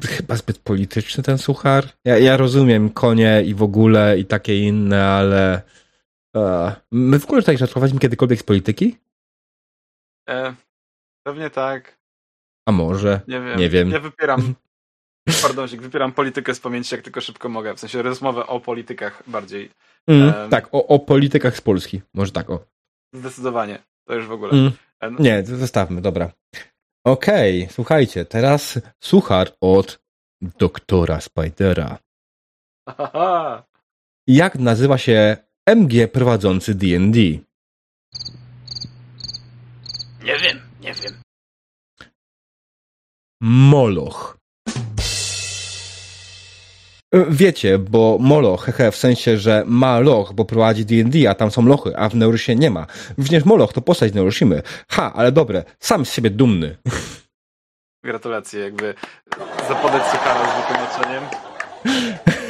[0.07, 1.85] chyba zbyt polityczny ten suchar.
[2.05, 5.61] Ja, ja rozumiem konie i w ogóle i takie inne, ale
[6.91, 8.97] My w ogóle tak żartowaliśmy kiedykolwiek z polityki?
[10.29, 10.55] E,
[11.23, 11.99] pewnie tak.
[12.67, 13.21] A może?
[13.27, 13.59] Nie wiem.
[13.59, 13.91] Nie wiem.
[13.91, 14.55] Ja wypieram,
[15.43, 17.73] pardonsik, wypieram politykę z pamięci jak tylko szybko mogę.
[17.73, 19.69] W sensie rozmowę o politykach bardziej.
[20.07, 22.01] Mm, tak, o, o politykach z Polski.
[22.13, 22.65] Może tak, o.
[23.13, 23.79] Zdecydowanie.
[24.07, 24.51] To już w ogóle.
[24.51, 24.71] Mm.
[24.99, 25.19] E, no.
[25.19, 26.31] Nie, zostawmy, dobra.
[27.03, 29.99] Okej, okay, słuchajcie, teraz suchar od
[30.41, 31.97] doktora Spidera.
[34.27, 35.37] Jak nazywa się
[35.75, 37.19] MG prowadzący D&D?
[40.23, 41.13] Nie wiem, nie wiem.
[43.41, 44.37] Moloch.
[47.29, 51.65] Wiecie, bo Moloch, hehe, w sensie, że ma loch, bo prowadzi D&D, a tam są
[51.65, 52.87] lochy, a w Neurysie nie ma.
[53.17, 54.61] Również Moloch to postać Neurysimy.
[54.91, 56.77] Ha, ale dobre, sam z siebie dumny.
[58.03, 58.93] Gratulacje, jakby
[59.67, 61.23] zapodać Sokara z wytłumaczeniem.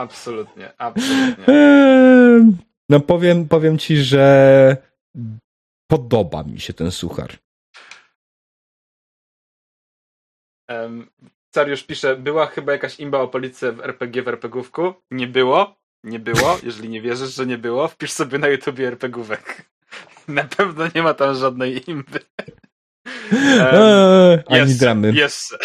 [0.00, 1.44] Absolutnie, absolutnie.
[1.48, 2.56] Eee,
[2.88, 4.76] no powiem, powiem ci, że
[5.90, 7.36] podoba mi się ten suchar.
[10.68, 11.10] Um,
[11.54, 14.94] Cariusz pisze, była chyba jakaś imba o policji w RPG w RPGówku?
[15.10, 15.76] Nie było?
[16.04, 16.58] Nie było.
[16.62, 19.70] Jeżeli nie wierzysz, że nie było, wpisz sobie na YouTubie RPGówek.
[20.28, 22.20] Na pewno nie ma tam żadnej imby.
[23.32, 25.12] Um, ani dramy.
[25.12, 25.58] Jeszcze.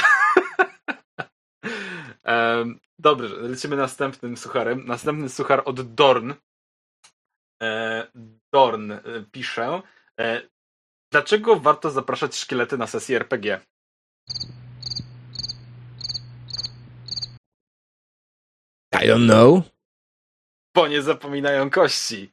[2.25, 4.85] Um, Dobrze, lecimy następnym sucharem.
[4.85, 6.33] Następny suchar od Dorn.
[7.63, 8.07] E,
[8.53, 9.81] Dorn e, pisze.
[10.19, 10.41] E,
[11.11, 13.61] dlaczego warto zapraszać szkielety na sesję RPG?
[18.93, 19.63] I don't know.
[20.75, 22.31] Bo nie zapominają kości.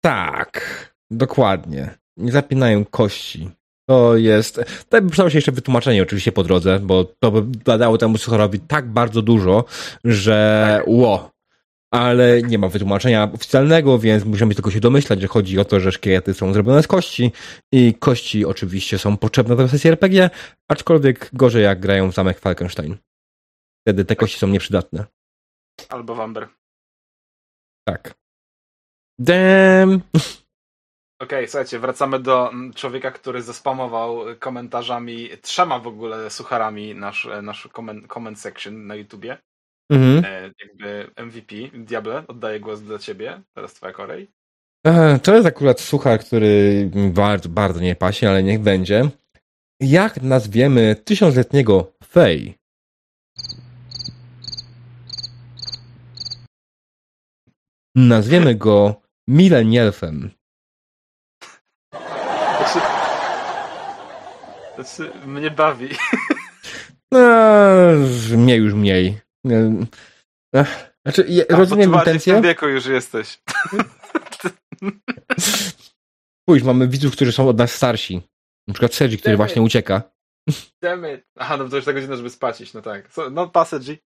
[0.00, 2.01] Tak, dokładnie.
[2.16, 3.50] Nie zapinają kości.
[3.88, 4.60] To jest.
[4.88, 8.88] To by się jeszcze wytłumaczenie oczywiście po drodze, bo to by dało temu suchorowi tak
[8.88, 9.64] bardzo dużo,
[10.04, 10.86] że tak.
[10.88, 11.30] ło.
[11.90, 15.92] Ale nie ma wytłumaczenia oficjalnego, więc musimy tylko się domyślać, że chodzi o to, że
[15.92, 17.32] szkielety są zrobione z kości
[17.72, 20.30] i kości oczywiście są potrzebne do sesji RPG,
[20.68, 22.96] aczkolwiek gorzej jak grają w zamek Falkenstein.
[23.80, 25.04] Wtedy te kości są nieprzydatne.
[25.88, 26.48] Albo Wamber.
[27.88, 28.14] Tak.
[29.18, 30.00] Damn.
[31.22, 37.28] Okej, okay, słuchajcie, wracamy do mm, człowieka, który zespamował komentarzami, trzema w ogóle sucharami nasz,
[37.42, 39.38] nasz comment, comment section na YouTubie.
[39.90, 40.24] Mhm.
[40.24, 44.30] E, jakby MVP, Diable, oddaję głos dla ciebie, teraz twoja kolej.
[45.22, 49.08] To jest akurat suchar, który bardzo, bardzo nie pasie, ale niech będzie.
[49.80, 52.54] Jak nazwiemy tysiącletniego Fej?
[57.96, 58.94] Nazwiemy go
[59.28, 60.30] Milenielfem.
[62.62, 62.86] Znaczy, znaczy,
[65.26, 65.88] mnie bawi.
[67.12, 67.20] No,
[68.36, 69.20] mnie już mniej.
[71.06, 72.40] Znaczy, ja A, rozumiem intencję.
[72.40, 73.42] w wieku już jesteś.
[76.48, 78.22] Pójdź, mamy widzów, którzy są od nas starsi.
[78.68, 80.02] Na przykład Sergi, który właśnie ucieka.
[80.82, 81.22] Demy.
[81.38, 83.12] Aha, no to już tak godzina, żeby spacić, no tak.
[83.12, 83.96] So, no passage.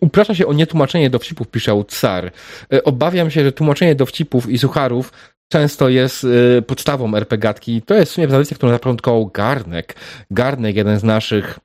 [0.00, 2.32] Uprasza się o nietłumaczenie dowcipów, pisze Tsar.
[2.72, 5.12] E, obawiam się, że tłumaczenie dowcipów i sucharów
[5.52, 6.24] często jest
[6.58, 7.82] e, podstawą RPGatki.
[7.82, 9.94] To jest w sumie tradycja, którą zapoczątkował Garnek.
[10.30, 11.58] Garnek, jeden z naszych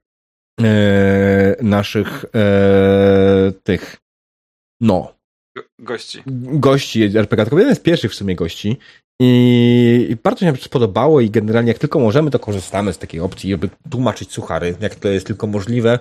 [0.62, 3.98] e, naszych e, tych
[4.82, 5.16] no
[5.80, 6.24] gości.
[6.66, 7.64] Gości RPGatkowych.
[7.64, 8.78] Jeden z pierwszych w sumie gości.
[9.22, 13.20] I, I bardzo mi się spodobało i generalnie jak tylko możemy, to korzystamy z takiej
[13.20, 16.00] opcji, żeby tłumaczyć suchary, jak to jest tylko możliwe.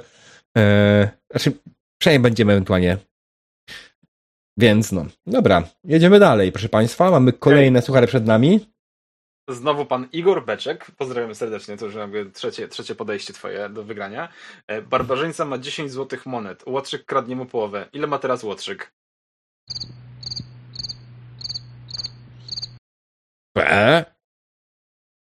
[0.57, 1.53] Eee, znaczy,
[1.99, 2.99] przynajmniej będziemy ewentualnie.
[4.59, 7.11] Więc no, dobra, jedziemy dalej, proszę Państwa.
[7.11, 8.75] Mamy kolejne suchary przed nami.
[9.49, 14.29] Znowu pan Igor Beczek, pozdrawiamy serdecznie, to już jakby trzecie, trzecie podejście twoje do wygrania.
[14.67, 17.88] E, barbarzyńca ma 10 złotych monet, Łotrzyk kradnie mu połowę.
[17.93, 18.93] Ile ma teraz Łotrzyk?
[23.59, 24.05] E?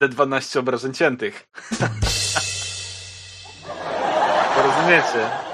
[0.03, 1.49] Te 12 obrażeń ciętych.
[4.65, 5.52] Rozumiecie?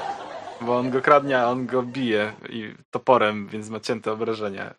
[0.60, 4.74] Bo on go kradnie, a on go bije i toporem, więc ma cięte obrażenia.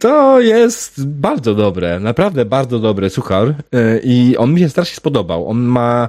[0.00, 5.48] To jest bardzo dobre, naprawdę bardzo dobre suchar e, i on mi się strasznie spodobał.
[5.48, 6.08] On ma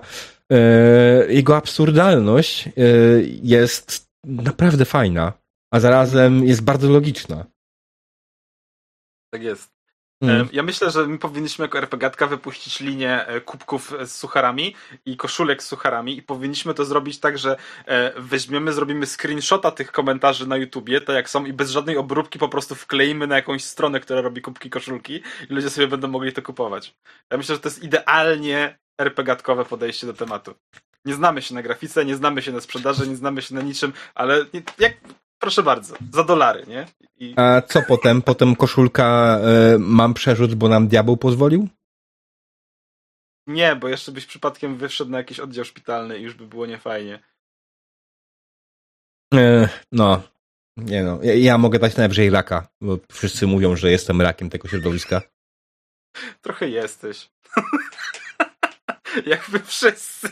[0.52, 0.58] e,
[1.34, 2.70] jego absurdalność
[3.44, 5.34] jest naprawdę fajna,
[5.74, 7.46] a zarazem jest bardzo logiczna.
[9.34, 9.75] Tak jest.
[10.22, 10.50] Mm.
[10.54, 14.76] Ja myślę, że my powinniśmy jako RPGatka wypuścić linię e, kubków z sucharami
[15.06, 19.92] i koszulek z sucharami i powinniśmy to zrobić tak, że e, weźmiemy, zrobimy screenshota tych
[19.92, 23.64] komentarzy na YouTubie, tak jak są i bez żadnej obróbki po prostu wkleimy na jakąś
[23.64, 26.96] stronę, która robi kubki koszulki i ludzie sobie będą mogli to kupować.
[27.32, 30.54] Ja myślę, że to jest idealnie RPGatkowe podejście do tematu.
[31.06, 33.94] Nie znamy się na grafice, nie znamy się na sprzedaży, nie znamy się na niczym,
[34.16, 34.46] ale
[34.80, 34.94] jak
[35.40, 36.86] proszę bardzo, za dolary, nie?
[37.18, 37.34] I...
[37.38, 38.22] A co potem?
[38.22, 39.40] Potem koszulka
[39.76, 41.68] y, mam przerzut, bo nam diabeł pozwolił?
[43.48, 47.20] Nie, bo jeszcze byś przypadkiem wyszedł na jakiś oddział szpitalny i już by było niefajnie.
[49.34, 50.24] Y, no,
[50.78, 51.20] nie no.
[51.24, 55.22] Ja, ja, mogę dać najwyżej raka, bo wszyscy mówią, że jestem rakiem tego środowiska.
[56.42, 57.30] Trochę jesteś.
[59.26, 60.30] Jakby wszyscy.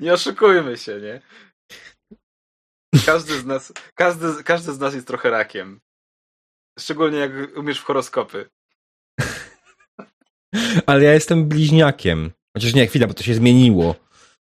[0.00, 1.20] nie oszukujmy się, nie?
[3.06, 5.80] Każdy z nas, każdy, każdy z nas jest trochę rakiem.
[6.78, 8.50] Szczególnie jak umiesz w horoskopy.
[10.86, 12.30] Ale ja jestem bliźniakiem.
[12.56, 13.94] Chociaż nie, chwila, bo to się zmieniło.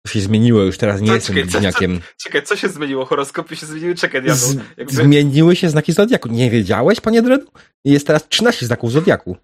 [0.07, 2.01] To się zmieniło, już teraz nie co, jestem czekaj, bliźniakiem.
[2.01, 3.05] Co, co, czekaj, co się zmieniło?
[3.05, 3.94] Horoskopy się zmieniły?
[3.94, 4.48] Czekaj, diabeł.
[4.77, 4.94] Jakby...
[4.94, 6.29] Zmieniły się znaki Zodiaku.
[6.29, 7.51] Nie wiedziałeś, panie Dredu?
[7.85, 9.37] Jest teraz 13 znaków Zodiaku.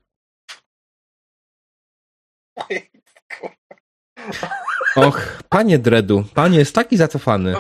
[4.96, 7.54] Och, panie Dredu, pan jest taki zacofany.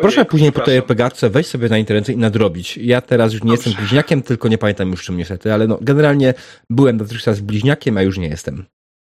[0.00, 2.76] Proszę później po tej epegatce wejść sobie na internet i nadrobić.
[2.76, 3.68] Ja teraz już nie Dobrze.
[3.68, 6.34] jestem bliźniakiem, tylko nie pamiętam już czym niestety, ale no, generalnie
[6.70, 8.64] byłem dotychczas bliźniakiem, a już nie jestem.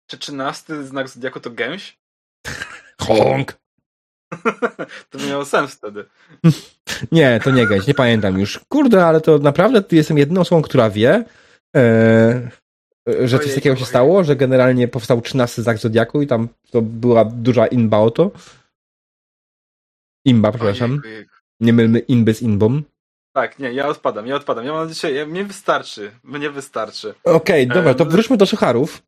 [0.07, 1.99] Czy trzynasty znak zodiaku to gęś?
[3.07, 3.59] Honk!
[5.11, 6.05] to miało sens wtedy.
[7.13, 8.61] nie, to nie gęś, nie pamiętam już.
[8.69, 11.25] Kurde, ale to naprawdę ty jestem jedną osobą, która wie,
[11.77, 12.51] e,
[13.07, 17.25] że coś takiego się stało, że generalnie powstał trzynasty znak zodiaku i tam to była
[17.25, 18.31] duża inba o to.
[20.27, 21.01] Imba, przepraszam.
[21.61, 22.83] Nie mylmy inby z inbą.
[23.33, 24.67] Tak, nie, ja odpadam, ja odpadam.
[24.67, 27.15] Ja mam dzisiaj, mnie wystarczy, mnie wystarczy.
[27.25, 29.03] Okej, okay, dobra, to wróćmy do sucharów.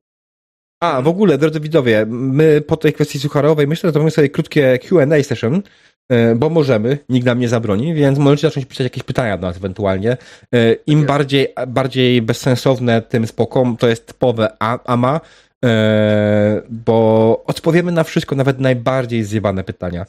[0.82, 4.28] A, w ogóle, drodzy widzowie, my po tej kwestii sucharowej myślę, że to mamy sobie
[4.28, 5.62] krótkie Q&A session,
[6.08, 9.56] e, bo możemy, nikt nam nie zabroni, więc możecie zacząć pisać jakieś pytania do nas
[9.56, 10.16] ewentualnie.
[10.54, 15.20] E, Im tak bardziej, bardziej bezsensowne, tym spoko, to jest typowe AMA,
[15.64, 20.06] e, bo odpowiemy na wszystko, nawet najbardziej zjebane pytania.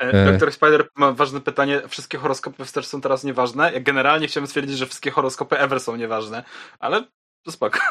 [0.00, 0.30] E, e.
[0.30, 1.82] Doktor Spider ma ważne pytanie.
[1.88, 3.80] Wszystkie horoskopy wstecz są teraz nieważne.
[3.80, 6.44] Generalnie chciałbym stwierdzić, że wszystkie horoskopy ever są nieważne,
[6.78, 7.04] ale
[7.44, 7.78] to spoko.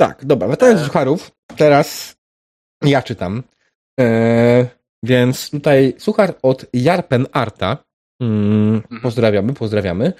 [0.00, 0.48] Tak, dobra.
[0.48, 0.86] Wracając do e.
[0.86, 2.16] sucharów, teraz
[2.82, 3.42] ja czytam.
[4.00, 4.66] E,
[5.02, 7.76] więc tutaj suchar od Jarpen Arta.
[8.22, 9.00] Mm, mhm.
[9.00, 10.12] pozdrawiamy, pozdrawiamy.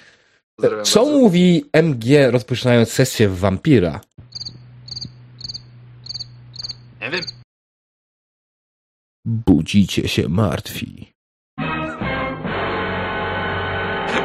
[0.55, 1.19] Pozdrawiam Co bardzo.
[1.19, 4.01] mówi MG rozpoczynając sesję w Vampira?
[7.01, 7.36] Nie wiem.
[9.27, 11.13] Budzicie się martwi.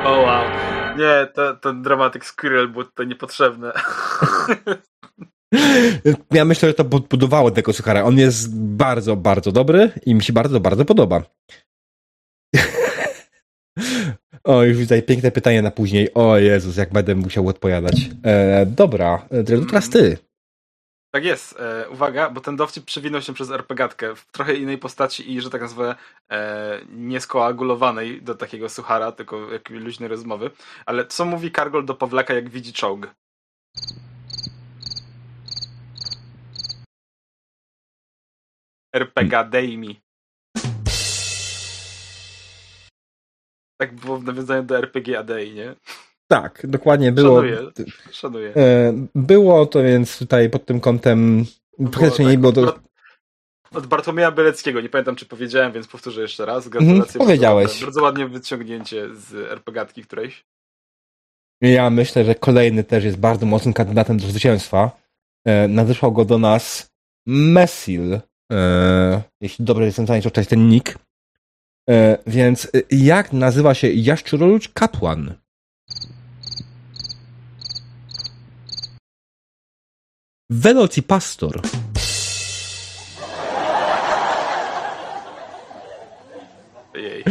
[0.04, 0.44] O oh, wow.
[0.98, 3.72] Nie, to, ten Dramatic Squirrel był to niepotrzebne.
[6.30, 8.04] Ja myślę, że to podbudowało tego suchara.
[8.04, 11.22] On jest bardzo, bardzo dobry i mi się bardzo, bardzo podoba.
[14.44, 16.14] O, już widzę piękne pytanie na później.
[16.14, 18.10] O Jezus, jak będę musiał odpowiadać.
[18.24, 20.18] E, dobra, to teraz ty.
[21.14, 21.60] Tak jest.
[21.60, 25.50] E, uwaga, bo ten dowcip przewinął się przez RPGatkę w trochę innej postaci i, że
[25.50, 25.94] tak nazwę,
[26.30, 30.50] e, nieskoagulowanej do takiego suchara, tylko jakiejś luźnej rozmowy.
[30.86, 33.14] Ale co mówi Kargol do Pawlaka, jak widzi czołg?
[38.94, 39.48] RPG.
[43.80, 45.74] Tak było w nawiązaniu do RPG ADI, nie?
[46.32, 47.42] Tak, dokładnie było.
[47.42, 47.58] Szanuję,
[48.10, 48.54] szanuję.
[48.56, 51.44] E, było to więc tutaj pod tym kątem
[51.84, 52.78] faktycznie tak, nie było to...
[53.74, 56.68] Od Bartłomieja Beleckiego, nie pamiętam czy powiedziałem, więc powtórzę jeszcze raz.
[56.68, 57.02] Gratulacje.
[57.02, 57.66] Mhm, powiedziałeś.
[57.66, 60.44] Bardzo, bardzo ładnie wyciągnięcie z RPGatki którejś.
[61.60, 64.90] Ja myślę, że kolejny też jest bardzo mocnym kandydatem do zwycięstwa.
[65.46, 66.90] E, nadesłał go do nas
[67.26, 68.20] Messil,
[68.52, 70.98] e, jeśli dobrze jestem w stanie przeczytać ten nick.
[71.90, 75.41] E, więc e, jak nazywa się jaszczuroludź kapłan?
[80.52, 81.60] Velocipastor.
[86.94, 87.24] Jej.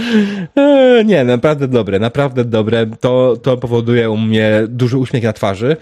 [1.05, 2.85] Nie, naprawdę dobre, naprawdę dobre.
[2.99, 5.77] To, to powoduje u mnie duży uśmiech na twarzy.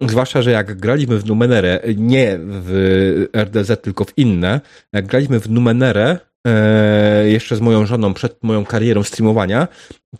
[0.00, 4.60] Zwłaszcza, że jak graliśmy w Numenerę, nie w RDZ, tylko w inne,
[4.92, 9.68] jak graliśmy w Numenerę, e, jeszcze z moją żoną przed moją karierą streamowania,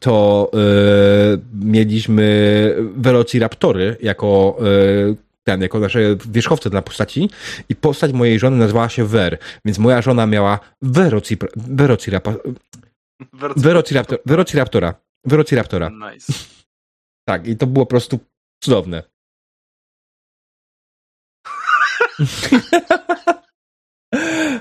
[0.01, 0.59] to e,
[1.65, 7.31] mieliśmy Velociraptory jako e, ten, jako nasze wierzchowce dla postaci
[7.69, 12.39] i postać mojej żony nazywała się Ver, więc moja żona miała Verociraptora.
[14.27, 14.95] Verociraptora.
[15.25, 15.91] Verociraptora.
[16.13, 16.33] Nice.
[17.29, 18.19] Tak, i to było po prostu
[18.65, 19.03] cudowne.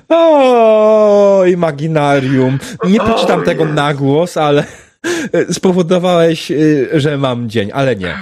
[0.09, 2.59] o, imaginarium.
[2.87, 4.65] Nie poczytam tego na głos, ale
[5.57, 8.17] spowodowałeś, y, że mam dzień, ale nie.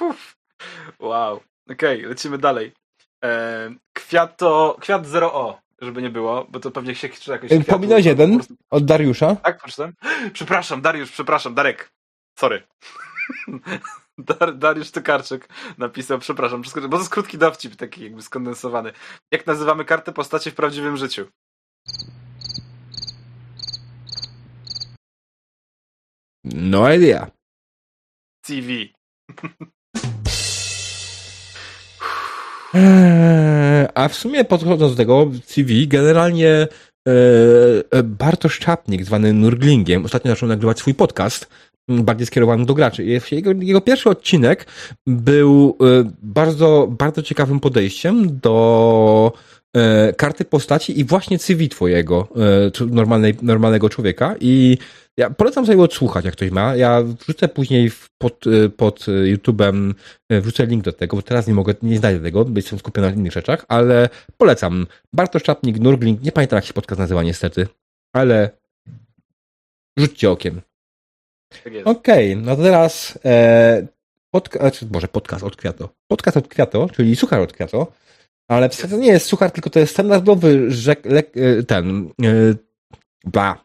[1.00, 1.40] wow.
[1.70, 2.72] Okej, okay, lecimy dalej.
[3.24, 7.52] E, kwiato, kwiat 0O, żeby nie było, bo to pewnie się czyta jakoś.
[7.52, 8.40] E, Pominąłeś jeden
[8.70, 9.36] od Dariusza?
[9.36, 9.94] Tak, przeczytałem.
[10.32, 11.92] Przepraszam, Dariusz, przepraszam, Darek.
[12.38, 12.62] Sorry.
[14.18, 18.92] Dar, Dariusz Tokarczyk napisał, przepraszam, bo to jest krótki dowcip, taki jakby skondensowany.
[19.30, 21.26] Jak nazywamy kartę postaci w prawdziwym życiu?
[26.44, 27.30] No idea.
[28.42, 28.68] TV.
[33.94, 36.68] A w sumie podchodząc do tego, CV generalnie e,
[37.90, 41.48] e, Bartosz Czapnik, zwany Nurglingiem, ostatnio zaczął nagrywać swój podcast,
[41.88, 43.04] bardziej skierowany do graczy.
[43.30, 44.66] Jego, jego pierwszy odcinek
[45.06, 49.32] był e, bardzo, bardzo ciekawym podejściem do
[50.16, 52.28] karty postaci i właśnie CV twojego,
[52.90, 54.78] normalnej, normalnego człowieka i
[55.16, 56.76] ja polecam sobie odsłuchać, jak ktoś ma.
[56.76, 58.44] Ja wrzucę później pod,
[58.76, 59.94] pod YouTube'em,
[60.30, 63.14] wrzucę link do tego, bo teraz nie mogę, nie znajdę tego, bo jestem skupiony na
[63.14, 64.86] innych rzeczach, ale polecam.
[65.12, 67.66] Bartosz Czapnik, Nurgling, nie pamiętam jak się podcast nazywa niestety,
[68.12, 68.50] ale
[69.96, 70.60] rzućcie okiem.
[71.64, 73.86] Tak Okej, okay, no to teraz e,
[74.60, 75.88] znaczy, może podcast od Kwiato.
[76.08, 77.92] Podcast od Kwiato, czyli suchar od Kwiato,
[78.48, 82.32] ale zasadzie to nie jest suchar, tylko to jest standardowy rzek, le, e, ten e,
[83.24, 83.64] bla,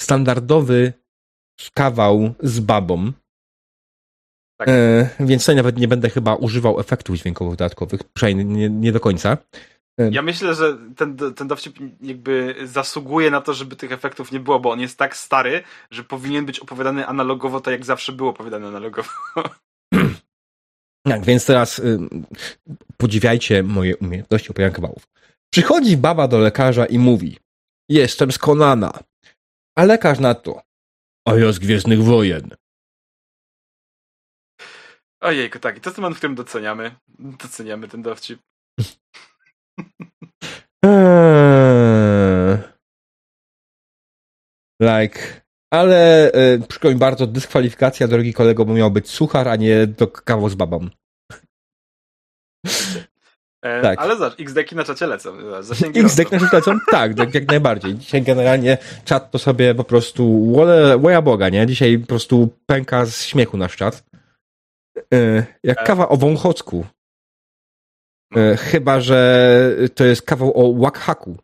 [0.00, 0.92] standardowy
[1.74, 3.12] kawał z babą.
[4.60, 4.68] Tak.
[4.68, 9.00] E, więc tutaj nawet nie będę chyba używał efektów dźwiękowych dodatkowych, przynajmniej nie, nie do
[9.00, 9.38] końca.
[10.00, 14.40] E, ja myślę, że ten, ten dowcip jakby zasługuje na to, żeby tych efektów nie
[14.40, 18.30] było, bo on jest tak stary, że powinien być opowiadany analogowo, tak jak zawsze było
[18.30, 19.10] opowiadany analogowo.
[21.08, 21.98] Tak, więc teraz y,
[22.96, 25.08] podziwiajcie moje umiejętności opowiadania kawałów.
[25.52, 27.38] Przychodzi baba do lekarza i mówi:
[27.88, 28.98] Jestem skonana.
[29.78, 30.62] A lekarz na to.
[31.28, 32.50] A ja z Gwiezdnych Wojen.
[35.20, 35.76] Ojejku, tak.
[35.76, 36.94] I to jest moment, w którym doceniamy.
[37.18, 38.40] Doceniamy ten dowcip.
[40.84, 42.58] Eee.
[44.80, 45.37] like.
[45.70, 50.06] Ale e, przykro mi bardzo, dyskwalifikacja, drogi kolego, bo miał być suchar, a nie do
[50.06, 50.88] kawał z babą.
[53.62, 53.98] E, tak.
[53.98, 55.36] Ale zobacz, XDeki na czacie lecą.
[55.94, 56.78] XDeki na czacie lecą?
[56.90, 57.94] Tak, tak, jak najbardziej.
[57.94, 60.52] Dzisiaj generalnie czat to sobie po prostu
[61.02, 61.66] łoja Boga, nie?
[61.66, 64.04] Dzisiaj po prostu pęka z śmiechu nasz czat.
[65.14, 65.84] E, jak e.
[65.84, 66.86] kawa o Wąchocku.
[68.36, 71.36] E, chyba, że to jest kawał o Wakhaku.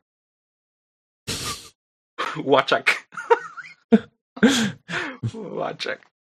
[2.45, 3.04] Łaczak.
[5.35, 6.11] Łaczak.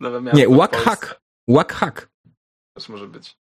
[0.00, 1.20] Nowe miasto Nie, Łakhak.
[1.48, 2.08] Łakhak.
[2.76, 3.36] Też może być.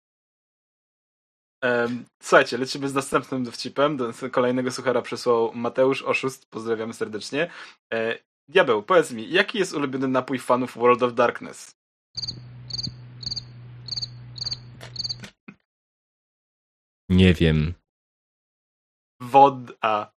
[2.23, 3.97] Słuchajcie, lecimy z następnym dowcipem.
[3.97, 6.49] Do kolejnego suchara przesłał Mateusz Oszust.
[6.49, 7.51] Pozdrawiamy serdecznie.
[7.93, 11.75] E, Diabeł, powiedz mi, jaki jest ulubiony napój fanów World of Darkness?
[17.09, 17.73] Nie wiem.
[19.21, 20.13] Woda.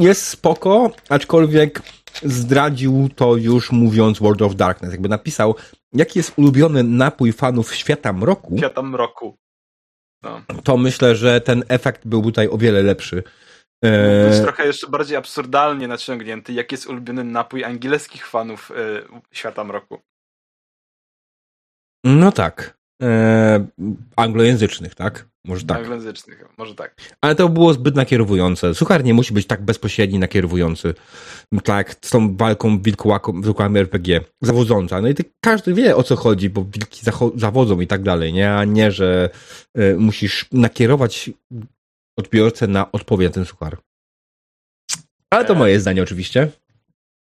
[0.00, 1.82] Jest spoko, aczkolwiek
[2.22, 4.92] zdradził to już mówiąc World of Darkness.
[4.92, 5.54] Jakby napisał,
[5.92, 8.58] jaki jest ulubiony napój fanów Świata Mroku.
[8.58, 9.36] Świata Mroku.
[10.22, 10.42] No.
[10.64, 13.22] To myślę, że ten efekt był tutaj o wiele lepszy.
[13.84, 16.52] E, być trochę jeszcze bardziej absurdalnie naciągnięty.
[16.52, 18.74] Jaki jest ulubiony napój angielskich fanów y,
[19.32, 20.00] Świata Mroku?
[22.04, 22.79] No tak.
[23.02, 23.66] E,
[24.16, 25.28] anglojęzycznych, tak?
[25.44, 25.78] Może tak.
[25.78, 26.94] Anglojęzycznych, może tak.
[27.20, 28.74] Ale to było zbyt nakierowujące.
[28.74, 30.94] Suchar nie musi być tak bezpośredni nakierowujący.
[31.64, 34.20] Tak, z tą walką wilkołakami RPG.
[34.42, 35.00] Zawodząca.
[35.00, 37.00] No i ty, każdy wie o co chodzi, bo wilki
[37.34, 38.52] zawodzą i tak dalej, nie?
[38.52, 39.30] A nie, że
[39.78, 41.30] y, musisz nakierować
[42.18, 43.78] odbiorcę na odpowiedź na ten suchar.
[45.30, 46.48] Ale to e, moje zdanie oczywiście.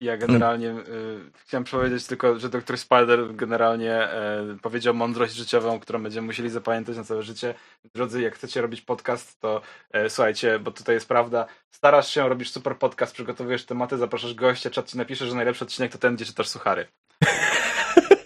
[0.00, 2.78] Ja generalnie y, chciałem powiedzieć tylko, że Dr.
[2.78, 4.08] Spider generalnie
[4.54, 7.54] y, powiedział mądrość życiową, którą będziemy musieli zapamiętać na całe życie.
[7.94, 9.60] Drodzy, jak chcecie robić podcast, to
[10.06, 14.70] y, słuchajcie, bo tutaj jest prawda, starasz się, robisz super podcast, przygotowujesz tematy, zapraszasz gościa,
[14.70, 16.86] czat ci napisze, że najlepszy odcinek to ten, gdzie czytasz suchary.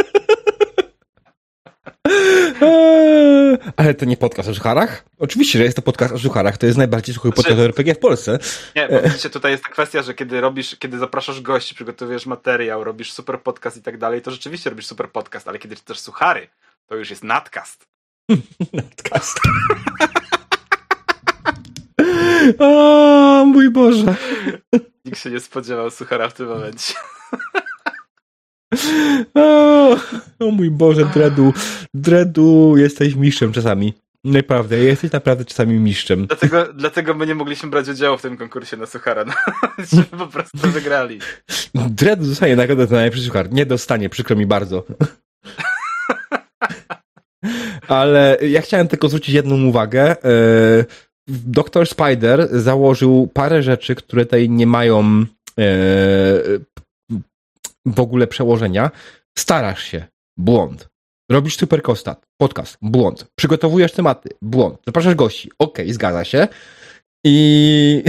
[3.76, 5.04] Ale to nie podcast o żucharach?
[5.18, 6.58] Oczywiście, że jest to podcast o żucharach.
[6.58, 8.38] To jest najbardziej suchy podcast znaczy, RPG w Polsce.
[8.76, 12.84] Nie, bo widzicie, tutaj jest ta kwestia, że kiedy robisz, kiedy zapraszasz gości, przygotowujesz materiał,
[12.84, 16.48] robisz super podcast i tak dalej, to rzeczywiście robisz super podcast, ale kiedy czytasz suchary,
[16.86, 17.86] to już jest nadcast.
[18.72, 19.40] nadcast.
[22.58, 24.14] o mój Boże.
[25.04, 26.94] Nikt się nie spodziewał suchara w tym momencie.
[29.34, 29.96] O,
[30.38, 31.52] o mój Boże, Dredu.
[31.94, 33.94] Dredu, jesteś mistrzem czasami.
[34.24, 36.26] Naprawdę, jesteś naprawdę czasami mistrzem.
[36.26, 39.24] Dlatego, dlatego my nie mogliśmy brać udziału w tym konkursie na Suchara.
[39.24, 39.34] No,
[40.18, 41.18] po prostu wygrali.
[41.74, 43.52] Dredu dostanie nagrodę za najlepszy Suchar.
[43.52, 44.84] Nie dostanie, przykro mi bardzo.
[47.88, 50.24] Ale ja chciałem tylko zwrócić jedną uwagę.
[50.24, 50.84] E,
[51.28, 55.24] Doktor Spider założył parę rzeczy, które tutaj nie mają
[55.58, 55.64] e,
[57.86, 58.90] w ogóle przełożenia.
[59.38, 60.06] Starasz się.
[60.36, 60.88] Błąd.
[61.30, 63.26] Robisz super kostat, podcast, błąd.
[63.36, 64.78] Przygotowujesz tematy, błąd.
[64.86, 66.48] Zapraszasz gości, okej, okay, zgadza się.
[67.24, 68.02] I...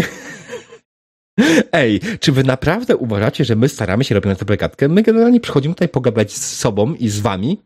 [1.72, 4.90] Ej, czy wy naprawdę uważacie, że my staramy się robić na tę plegatkę?
[4.90, 7.62] My generalnie przychodzimy tutaj pogadać z sobą i z wami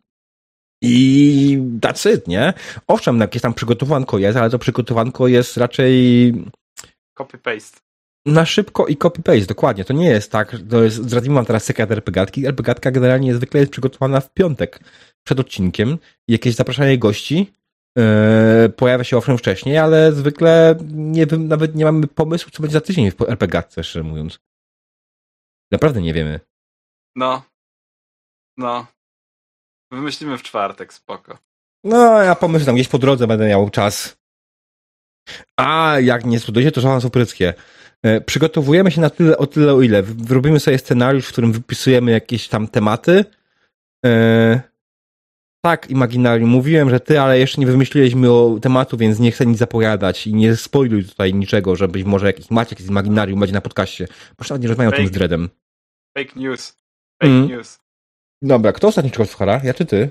[0.82, 2.54] i that's it, nie?
[2.88, 6.34] Owszem, jakieś tam przygotowanko jest, ale to przygotowanko jest raczej...
[7.20, 7.87] Copy-paste
[8.28, 9.86] na szybko i copy-paste, dokładnie.
[9.86, 12.46] To nie jest tak, to jest, zdradzimy wam teraz sekret RPGatki.
[12.46, 14.80] RPGatka generalnie zwykle jest przygotowana w piątek
[15.24, 15.98] przed odcinkiem.
[16.28, 17.54] Jakieś zapraszanie gości
[17.98, 22.74] yy, pojawia się owszem wcześniej, ale zwykle nie wiem, nawet nie mamy pomysłu, co będzie
[22.74, 24.40] za tydzień w RPGatce, szczerze mówiąc.
[25.72, 26.40] Naprawdę nie wiemy.
[27.16, 27.42] No.
[28.58, 28.88] No.
[29.92, 31.38] Wymyślimy w czwartek, spoko.
[31.84, 34.18] No, ja pomyślę, gdzieś po drodze będę miał czas.
[35.58, 37.54] A, jak nie studujecie, to szanse opryckie.
[38.08, 40.04] E, przygotowujemy się na tyle, o tyle, o ile.
[40.30, 43.26] Robimy sobie scenariusz, w którym wypisujemy jakieś tam tematy.
[44.06, 44.62] E,
[45.66, 46.50] tak, imaginarium.
[46.50, 50.34] Mówiłem, że ty, ale jeszcze nie wymyśliłeś o tematu, więc nie chcę nic zapowiadać i
[50.34, 54.08] nie spoiluj tutaj niczego, żebyś może jakiś macie jakieś imaginarium będzie na podcaście.
[54.40, 55.50] Może nie rozmawiam o tym z Dreadem.
[56.18, 56.78] Fake news.
[57.24, 57.48] Fake mm.
[57.48, 57.80] news.
[58.42, 59.62] Dobra, kto ostatni czego słuchara?
[59.64, 60.10] Ja czy ty?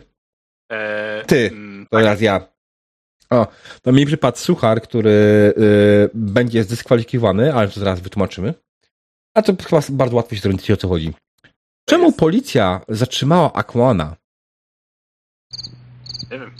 [0.70, 1.50] Eee, ty.
[1.52, 2.55] Mm, to teraz ja.
[3.30, 3.46] O,
[3.82, 8.54] to mi przypadł suchar, który y, będzie zdyskwalifikowany, ale to zaraz wytłumaczymy.
[9.34, 11.14] A to chyba bardzo łatwo się zorientować, o co chodzi.
[11.88, 14.16] Czemu policja zatrzymała Aquana?
[16.30, 16.54] Nie wiem.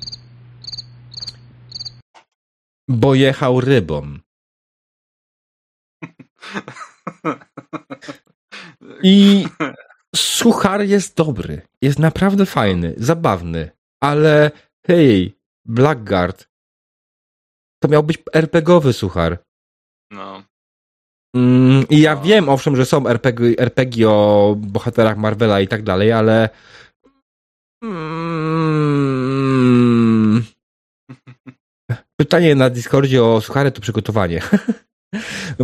[2.89, 4.19] Bo jechał rybą.
[9.03, 9.47] I
[10.17, 11.63] suchar jest dobry.
[11.83, 13.71] Jest naprawdę fajny, zabawny.
[14.01, 14.51] Ale
[14.87, 16.49] hej, Blackguard
[17.83, 19.39] to miał być RPGowy suchar.
[20.11, 20.43] No.
[21.37, 22.23] Mm, I ja no.
[22.23, 26.49] wiem, owszem, że są RPG, RPG o bohaterach Marvela i tak dalej, ale.
[27.85, 28.97] Mm...
[32.21, 34.43] Pytanie na Discordzie o suchary to przygotowanie.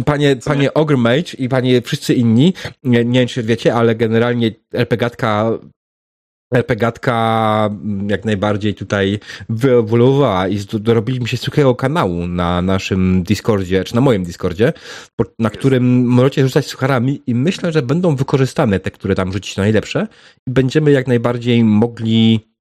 [0.05, 4.51] Panie, panie Ogre Mage i panie wszyscy inni, nie, nie wiem czy wiecie, ale generalnie
[4.73, 5.51] RPGatka
[6.53, 7.71] RPGatka
[8.09, 14.25] jak najbardziej tutaj wyewoluowała i dorobiliśmy się suchego kanału na naszym Discordzie, czy na moim
[14.25, 14.73] Discordzie,
[15.39, 20.07] na którym możecie rzucać sucharami i myślę, że będą wykorzystane te, które tam rzucić najlepsze
[20.47, 22.53] i będziemy jak najbardziej mogli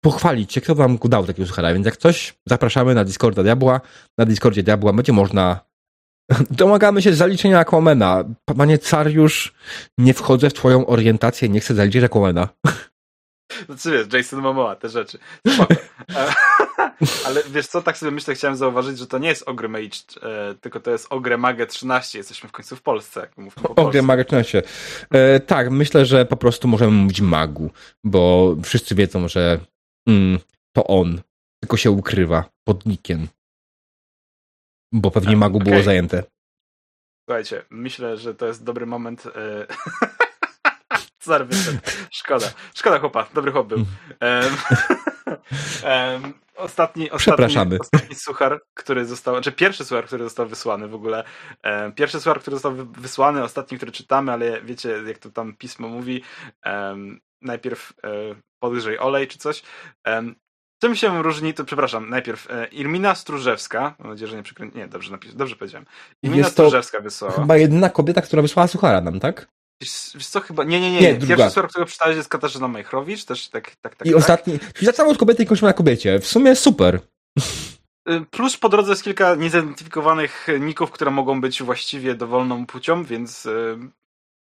[0.00, 3.80] pochwalić się, kto wam dał takiego suchara, więc jak coś, zapraszamy na Discorda Diabła,
[4.18, 5.65] na Discordzie Diabła będzie można
[6.50, 8.24] Domagamy się zaliczenia Aquamena.
[8.56, 9.54] Panie Cariusz,
[9.98, 12.48] nie wchodzę w twoją orientację, nie chcę zaliczyć Aquamena.
[13.66, 15.18] Znaczy wiesz, Jason Momoa, te rzeczy.
[17.26, 20.54] Ale wiesz co, tak sobie myślę, chciałem zauważyć, że to nie jest Ogre Mage, e,
[20.54, 22.18] tylko to jest Ogre Mage 13.
[22.18, 24.62] Jesteśmy w końcu w Polsce, jak mówmy po Ogre Mage 13.
[25.10, 27.70] E, tak, myślę, że po prostu możemy mówić Magu,
[28.04, 29.60] bo wszyscy wiedzą, że
[30.08, 30.38] mm,
[30.72, 31.20] to on,
[31.60, 33.28] tylko się ukrywa pod nikiem.
[34.92, 35.70] Bo pewnie tak, Magu okay.
[35.70, 36.22] było zajęte.
[37.28, 39.24] Słuchajcie, myślę, że to jest dobry moment.
[39.24, 39.66] Yy...
[41.26, 41.46] Sorry,
[42.10, 42.46] Szkoda.
[42.74, 43.78] Szkoda chłopa, dobry chłop był.
[43.78, 44.56] Um,
[45.84, 50.94] um, ostatni, ostatni, ostatni suchar, który został, czy znaczy pierwszy suchar, który został wysłany w
[50.94, 51.24] ogóle.
[51.64, 55.88] Um, pierwszy suchar, który został wysłany, ostatni, który czytamy, ale wiecie, jak to tam pismo
[55.88, 56.22] mówi,
[56.66, 59.62] um, najpierw um, podgrzej olej czy coś.
[60.82, 64.88] Czym się różni, to przepraszam, najpierw e, Irmina Stróżewska, mam nadzieję, że nie przekręciłem, nie,
[64.88, 65.86] dobrze, napis, dobrze powiedziałem.
[66.22, 67.34] Irmina Jest Stróżewska wysłała.
[67.34, 69.48] chyba jedyna kobieta, która wysłała Suchara nam, tak?
[69.82, 71.12] Wiesz co, chyba, nie, nie, nie, nie.
[71.12, 71.26] nie.
[71.26, 74.08] pierwszy suchar, którego przeczytałeś jest Katarzyna Majchrowicz, też tak, tak, tak.
[74.08, 74.18] I tak.
[74.18, 77.00] ostatni, czyli zaczynamy od kobiety i kończymy na kobiecie, w sumie super.
[78.10, 83.48] Y, plus po drodze jest kilka niezidentyfikowanych ników, które mogą być właściwie dowolną płcią, więc...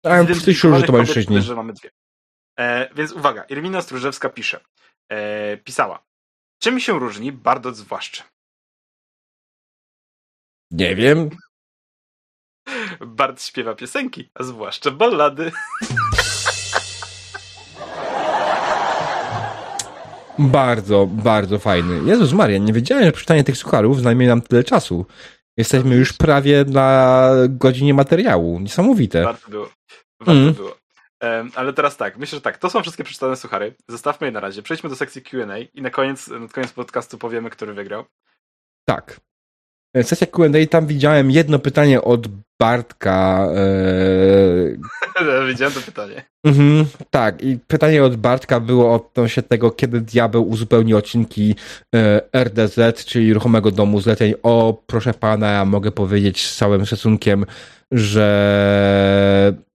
[0.07, 1.43] A, ty się że to mężczyźni.
[1.43, 1.91] że mamy dwie.
[2.59, 4.61] E, więc uwaga, Irmina Stróżewska pisze,
[5.09, 6.03] e, pisała.
[6.63, 8.25] Czym się różni Bardot zwłaszcza?
[10.71, 11.31] Nie wiem.
[13.01, 15.53] Bard śpiewa piosenki, a zwłaszcza ballady.
[20.39, 22.11] Bardzo, bardzo fajny.
[22.11, 25.07] Jezus Maria, nie wiedziałem, że przeczytanie tych sucharów zajmie nam tyle czasu.
[25.57, 28.61] Jesteśmy już prawie na godzinie materiału.
[28.61, 29.25] Niesamowite.
[29.25, 29.71] Warto było.
[30.21, 30.55] Warto mm.
[30.55, 30.82] było.
[31.55, 33.75] Ale teraz tak, myślę, że tak, to są wszystkie przeczytane suchary.
[33.89, 34.63] Zostawmy je na razie.
[34.63, 38.05] Przejdźmy do sekcji QA i na koniec, na koniec podcastu powiemy, który wygrał.
[38.85, 39.21] Tak.
[39.97, 42.27] E, sesja QA, tam widziałem jedno pytanie od
[42.61, 43.47] Bartka.
[43.57, 45.49] Eee...
[45.49, 46.25] Widziałem to pytanie.
[46.45, 51.55] Mhm, tak, i pytanie od Bartka było odnośnie tego, kiedy diabeł uzupełni odcinki
[51.95, 54.35] e, RDZ, czyli ruchomego domu zleceń.
[54.43, 57.47] O, proszę pana, ja mogę powiedzieć z całym szacunkiem,
[57.93, 58.29] że
[59.43, 59.72] E,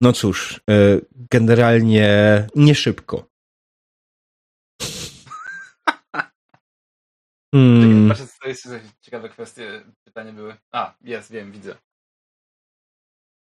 [0.00, 1.00] no cóż, e,
[1.30, 3.28] generalnie nie szybko.
[7.54, 8.08] Hmm.
[8.08, 8.68] Patrzę, to jest
[9.00, 10.56] ciekawe kwestie, pytanie były.
[10.72, 11.76] A, jest, wiem, widzę.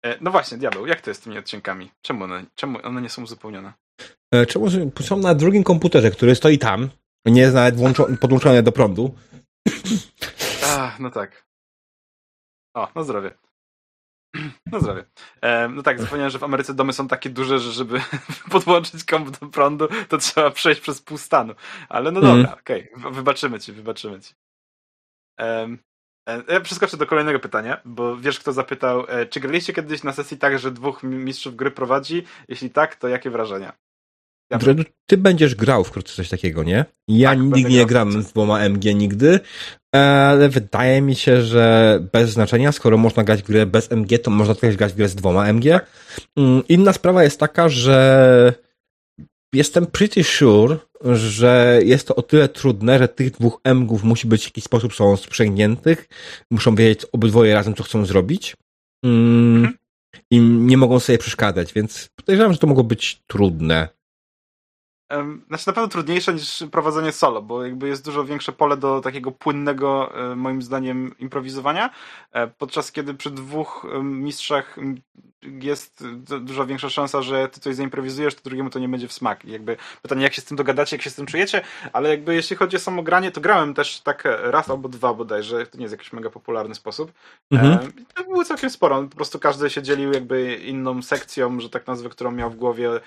[0.05, 1.91] E, no właśnie, diabeł, jak to jest z tymi odcinkami?
[2.01, 3.73] Czemu one, czemu one nie są uzupełnione?
[4.47, 4.67] Czemu
[5.01, 6.89] są na drugim komputerze, który stoi tam,
[7.25, 7.75] nie jest nawet
[8.21, 9.15] podłączony do prądu.
[10.65, 11.45] A, no tak.
[12.73, 13.31] O, no zdrowie.
[14.71, 15.05] No zdrowie.
[15.41, 18.01] E, no tak, zapomniałem, że w Ameryce domy są takie duże, że żeby
[18.51, 21.53] podłączyć komp do prądu, to trzeba przejść przez pół stanu.
[21.89, 22.53] Ale no dobra, mm.
[22.53, 23.11] okej, okay.
[23.11, 24.33] wybaczymy ci, wybaczymy ci.
[25.39, 25.77] E,
[26.47, 30.37] ja przeskoczę do kolejnego pytania, bo wiesz, kto zapytał, e, czy graliście kiedyś na sesji
[30.37, 32.23] tak, że dwóch mistrzów gry prowadzi?
[32.47, 33.73] Jeśli tak, to jakie wrażenia?
[34.51, 34.59] Ja
[35.05, 36.85] ty będziesz grał wkrótce coś takiego, nie?
[37.07, 39.39] Ja tak, nigdy nie gram z dwoma MG nigdy,
[39.91, 44.31] ale wydaje mi się, że bez znaczenia, skoro można grać w grę bez MG, to
[44.31, 45.71] można też grać w grę z dwoma MG.
[45.71, 45.91] Tak.
[46.37, 48.53] Mm, inna sprawa jest taka, że
[49.53, 54.41] jestem pretty sure, że jest to o tyle trudne, że tych dwóch MGów musi być
[54.41, 56.07] w jakiś sposób są sprzęgniętych,
[56.51, 58.55] muszą wiedzieć obydwoje razem, co chcą zrobić.
[59.05, 59.77] Mm, mhm.
[60.31, 63.94] I nie mogą sobie przeszkadzać, więc podejrzewam, że to mogło być trudne.
[65.47, 69.31] Znaczy na pewno trudniejsze niż prowadzenie solo, bo jakby jest dużo większe pole do takiego
[69.31, 71.89] płynnego, e, moim zdaniem, improwizowania,
[72.31, 74.77] e, podczas kiedy przy dwóch mistrzach
[75.61, 76.03] jest
[76.41, 79.45] dużo większa szansa, że ty coś zaimprowizujesz, to drugiemu to nie będzie w smak.
[79.45, 81.61] I jakby pytanie, jak się z tym dogadacie, jak się z tym czujecie,
[81.93, 85.65] ale jakby jeśli chodzi o samo granie, to grałem też tak raz albo dwa bodajże,
[85.65, 87.11] to nie jest jakiś mega popularny sposób.
[87.51, 87.91] Mhm.
[88.13, 92.09] To było całkiem sporo, po prostu każdy się dzielił jakby inną sekcją, że tak nazwę,
[92.09, 93.01] którą miał w głowie E,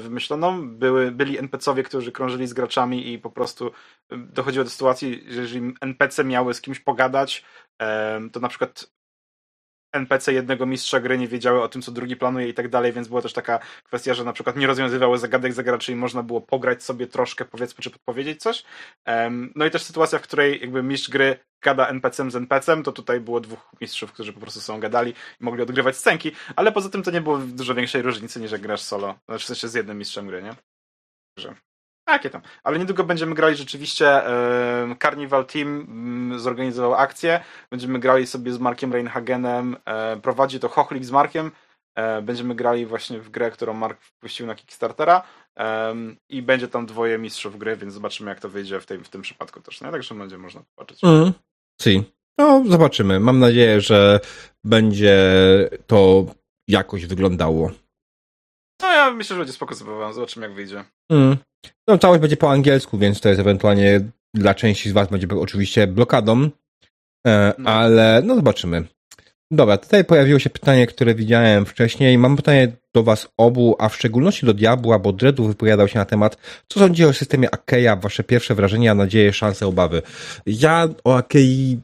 [0.00, 0.68] wymyśloną.
[0.68, 3.70] Były, byli NPC-owie, którzy krążyli z graczami i po prostu
[4.10, 7.44] e, dochodziło do sytuacji, że jeżeli NPC miały z kimś pogadać,
[7.82, 8.90] e, to na przykład
[9.94, 13.08] NPC jednego mistrza gry nie wiedziały o tym, co drugi planuje i tak dalej, więc
[13.08, 16.40] była też taka kwestia, że na przykład nie rozwiązywały zagadek za graczy i można było
[16.40, 18.64] pograć sobie troszkę, powiedzmy, czy podpowiedzieć coś.
[19.54, 23.20] No i też sytuacja, w której jakby mistrz gry gada NPC-em z NPC-em, to tutaj
[23.20, 27.02] było dwóch mistrzów, którzy po prostu są gadali i mogli odgrywać scenki, ale poza tym
[27.02, 29.98] to nie było dużo większej różnicy niż jak grasz solo, znaczy w sensie z jednym
[29.98, 30.54] mistrzem gry, nie?
[31.36, 31.54] Także
[32.04, 32.42] Takie tam.
[32.64, 34.26] Ale niedługo będziemy grali rzeczywiście.
[34.26, 37.40] E, Carnival Team m, zorganizował akcję.
[37.70, 39.76] Będziemy grali sobie z Markiem Reinhagenem.
[39.84, 41.50] E, prowadzi to Hochlik z Markiem.
[41.94, 45.22] E, będziemy grali właśnie w grę, którą Mark wpuścił na Kickstartera.
[46.28, 49.22] I będzie tam dwoje mistrzów gry, więc zobaczymy, jak to wyjdzie w, tej, w tym
[49.22, 49.80] przypadku też.
[49.80, 49.90] Nie?
[49.90, 51.04] Także będzie można popatrzeć.
[51.04, 51.32] Mm.
[51.82, 52.02] Si.
[52.38, 53.20] No, zobaczymy.
[53.20, 54.20] Mam nadzieję, że
[54.64, 55.18] będzie
[55.86, 56.24] to
[56.68, 57.70] jakoś wyglądało.
[58.82, 60.12] No ja myślę, że będzie spoko zabawa.
[60.12, 60.84] Zobaczymy, jak wyjdzie.
[61.10, 61.36] Mm.
[61.88, 64.00] No, całość będzie po angielsku, więc to jest ewentualnie
[64.34, 66.50] dla części z Was będzie oczywiście blokadą,
[67.26, 67.70] e, no.
[67.70, 68.84] ale no zobaczymy.
[69.50, 72.18] Dobra, tutaj pojawiło się pytanie, które widziałem wcześniej.
[72.18, 76.04] Mam pytanie do Was obu, a w szczególności do Diabła, bo Dreadu wypowiadał się na
[76.04, 76.36] temat,
[76.68, 80.02] co sądzicie o systemie Akeja, Wasze pierwsze wrażenia, nadzieje, szanse, obawy.
[80.46, 81.80] Ja o Akei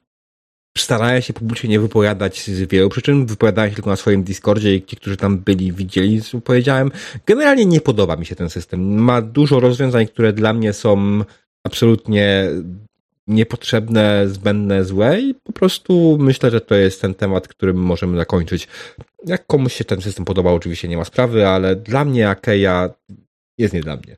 [0.78, 3.26] staraję się publicznie nie wypowiadać z wielu przyczyn.
[3.26, 6.90] Wypowiadałem się tylko na swoim Discordzie i ci, którzy tam byli, widzieli, co powiedziałem.
[7.26, 8.98] Generalnie nie podoba mi się ten system.
[8.98, 11.24] Ma dużo rozwiązań, które dla mnie są
[11.66, 12.48] absolutnie
[13.26, 18.68] niepotrzebne, zbędne, złe i po prostu myślę, że to jest ten temat, którym możemy zakończyć.
[19.26, 22.90] Jak komuś się ten system podobał, oczywiście nie ma sprawy, ale dla mnie Akeja
[23.58, 24.16] jest nie dla mnie.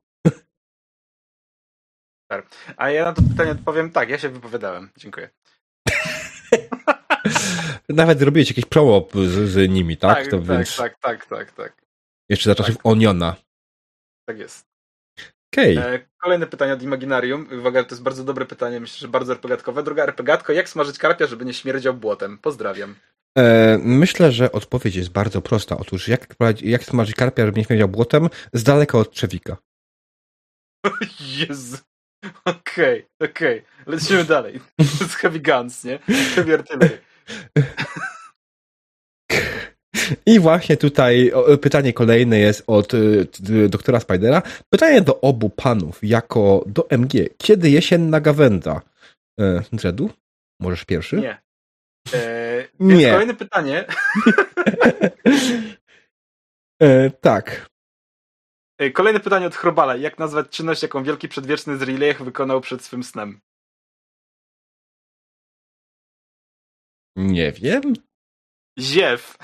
[2.77, 4.91] A ja na to pytanie odpowiem tak, ja się wypowiadałem.
[4.97, 5.31] Dziękuję.
[7.93, 10.17] Nawet zrobiłeś jakieś promo z, z nimi, tak?
[10.17, 10.77] Tak, to tak, więc...
[10.77, 11.83] tak, tak, tak, tak.
[12.29, 12.87] Jeszcze za czasów tak.
[12.87, 13.37] Oniona.
[14.29, 14.73] Tak jest.
[15.53, 15.79] Okay.
[15.79, 17.49] E, kolejne pytanie od Imaginarium.
[17.59, 19.83] Uwaga, to jest bardzo dobre pytanie, myślę, że bardzo RPGatkowe.
[19.83, 22.39] Druga RPGatko, jak smażyć karpia, żeby nie śmierdział błotem?
[22.39, 22.95] Pozdrawiam.
[23.39, 25.77] E, myślę, że odpowiedź jest bardzo prosta.
[25.77, 26.27] Otóż jak,
[26.63, 28.29] jak smażyć karpia, żeby nie śmierdział błotem?
[28.53, 29.57] Z daleka od trzewika.
[31.39, 31.77] Jezu.
[32.45, 33.59] Okej, okay, okej.
[33.59, 33.95] Okay.
[33.95, 34.61] Lecimy dalej.
[34.99, 35.99] To jest Heavy Guns, nie?
[36.35, 36.99] Heavy Artillery.
[40.27, 43.29] I właśnie tutaj pytanie kolejne jest od y,
[43.69, 44.43] doktora Spidera.
[44.71, 47.13] Pytanie do obu panów, jako do MG.
[47.39, 48.81] Kiedy jesienna gawenda?
[49.41, 50.11] E, Dredu?
[50.61, 51.17] Możesz pierwszy?
[51.17, 51.43] Nie.
[52.15, 53.11] E, Nie.
[53.11, 53.83] Kolejne pytanie.
[56.83, 57.71] e, tak.
[58.79, 59.97] E, kolejne pytanie od Chrobala.
[59.97, 63.41] Jak nazwać czynność, jaką wielki przedwieczny z Rileyach wykonał przed swym snem?
[67.17, 67.83] Nie wiem.
[68.79, 69.37] Ziew.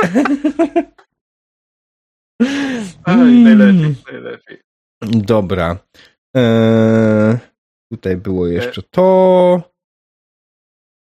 [3.06, 4.62] Oj, najlepiej, najlepiej.
[5.02, 5.76] Dobra.
[6.36, 7.38] Eee,
[7.92, 9.62] tutaj było jeszcze to.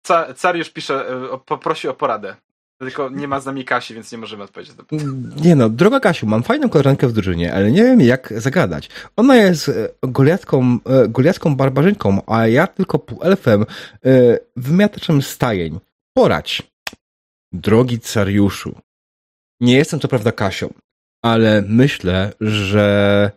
[0.05, 2.35] Ca Cariusz pisze, e, poprosi o poradę.
[2.79, 5.11] Tylko nie ma z nami Kasi, więc nie możemy odpowiedzieć na pytanie.
[5.43, 8.89] Nie no, droga Kasiu, mam fajną koleżankę w drużynie, ale nie wiem jak zagadać.
[9.15, 13.65] Ona jest e, goliatką, e, goliatką barbarzynką, a ja tylko półelfem,
[14.55, 15.79] wymiataczem stajeń.
[16.17, 16.63] Porać.
[17.51, 18.81] Drogi Cariuszu,
[19.61, 20.73] nie jestem co prawda Kasią,
[21.23, 23.31] ale myślę, że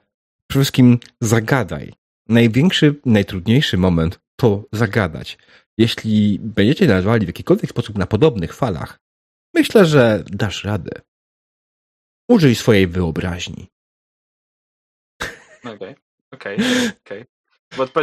[0.47, 1.93] przede wszystkim zagadaj.
[2.29, 5.39] Największy, najtrudniejszy moment to zagadać.
[5.79, 8.99] Jeśli będziecie nazwali w jakikolwiek sposób na podobnych falach,
[9.55, 10.91] myślę, że dasz radę.
[12.29, 13.67] Użyj swojej wyobraźni.
[15.65, 15.95] Okej,
[16.33, 16.57] okej,
[17.05, 17.38] okay.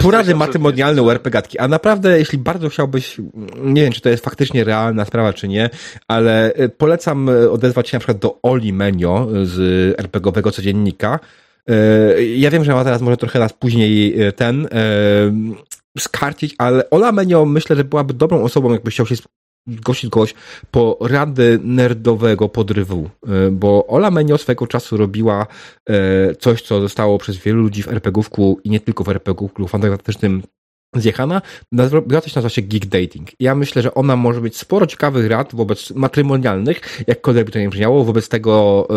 [0.01, 1.59] Porady matrymonialne u RPGatki.
[1.59, 3.17] A naprawdę, jeśli bardzo chciałbyś,
[3.63, 5.69] nie wiem, czy to jest faktycznie realna sprawa, czy nie,
[6.07, 9.59] ale y, polecam y, odezwać się na przykład do Oli Menio z
[9.99, 11.19] RPGowego codziennika.
[11.69, 14.67] Y, ja wiem, że ma teraz może trochę nas później ten
[15.99, 19.15] skarcić, ale Ola Menio myślę, że byłaby dobrą osobą, jakby chciał się
[19.67, 20.33] zgłosić kogoś
[20.71, 25.47] po rady nerdowego podrywu, e, bo Ola Menio swego czasu robiła
[25.89, 30.41] e, coś, co zostało przez wielu ludzi w RPGówku i nie tylko w RPGówku fantastycznym
[30.95, 31.41] zjechana,
[31.71, 33.29] nazywa coś nazywa się geek dating.
[33.39, 37.69] Ja myślę, że ona może mieć sporo ciekawych rad wobec matrymonialnych, jakkolwiek by to nie
[37.69, 38.95] brzmiało, wobec tego e,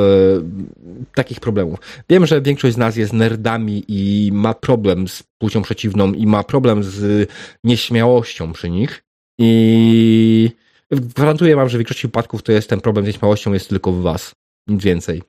[1.15, 1.79] takich problemów.
[2.11, 6.45] Wiem, że większość z nas jest nerdami i ma problem z płcią przeciwną i ma
[6.45, 7.31] problem z
[7.65, 9.08] nieśmiałością przy nich,
[9.39, 10.51] i
[10.91, 14.03] gwarantuję wam, że w większości wypadków to jest ten problem z nieśmiałością jest tylko w
[14.03, 14.35] was.
[14.67, 15.23] Nic więcej.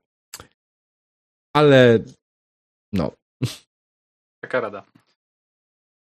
[1.54, 2.00] Ale
[2.94, 3.12] no.
[4.42, 4.84] Taka rada.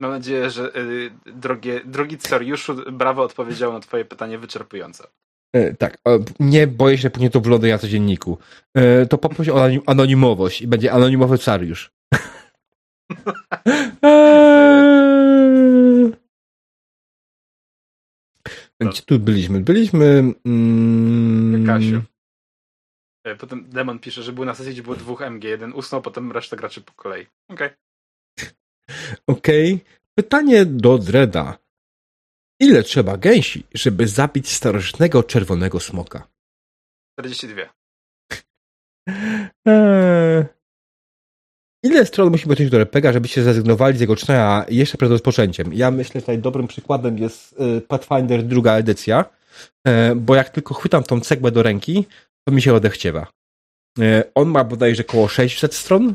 [0.00, 5.08] Mam nadzieję, że y, drogie, drogi Cariuszu, brawo odpowiedział na twoje pytanie wyczerpująco.
[5.52, 5.98] E, tak,
[6.40, 8.38] nie boję się, że później to wląduje na codzienniku.
[8.74, 11.90] E, to poproś o anonimowość i będzie anonimowy Cariusz.
[18.80, 19.60] Gdzie tu byliśmy?
[19.60, 20.34] Byliśmy...
[20.46, 21.66] Mm...
[21.66, 22.02] Kasiu.
[23.24, 25.44] E, potem Demon pisze, że był na sesji, gdzie było dwóch MG.
[25.44, 27.26] Jeden usnął, potem reszta graczy po kolei.
[27.48, 27.68] Okej.
[27.68, 28.50] Okay.
[29.26, 29.74] Okej.
[29.74, 29.98] Okay.
[30.14, 31.58] Pytanie do Dreda.
[32.60, 36.28] Ile trzeba gęsi, żeby zabić starożytnego czerwonego smoka?
[37.20, 37.62] 42.
[39.66, 40.57] Eee.
[41.82, 45.74] Ile stron musi być do RPG, żebyście zrezygnowali z jego czytania jeszcze przed rozpoczęciem?
[45.74, 49.24] Ja myślę, że tutaj dobrym przykładem jest e, Pathfinder druga edycja,
[49.86, 52.04] e, bo jak tylko chwytam tą cegłę do ręki,
[52.48, 53.26] to mi się odechciewa.
[54.00, 56.14] E, on ma bodajże około 600 stron,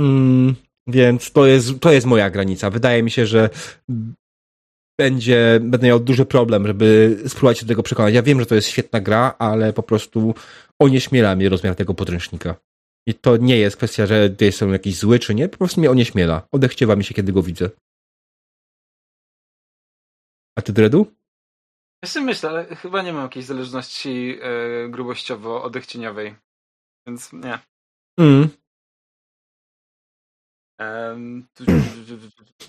[0.00, 0.54] mm,
[0.86, 2.70] więc to jest, to jest moja granica.
[2.70, 3.50] Wydaje mi się, że
[5.00, 8.14] będzie, będę miał duży problem, żeby spróbować się do tego przekonać.
[8.14, 10.34] Ja wiem, że to jest świetna gra, ale po prostu
[10.80, 12.54] onieśmiela mnie rozmiar tego podręcznika.
[13.06, 16.48] I to nie jest kwestia, że jestem jakiś zły czy nie, po prostu mnie onieśmiela.
[16.52, 17.70] Odechciewa mi się, kiedy go widzę.
[20.58, 21.06] A ty, Dredu?
[22.02, 26.34] Ja sobie myślę, ale chyba nie mam jakiejś zależności yy, grubościowo-odechcieniowej.
[27.06, 27.58] Więc nie.
[28.18, 28.48] Mm.
[30.78, 31.48] Um,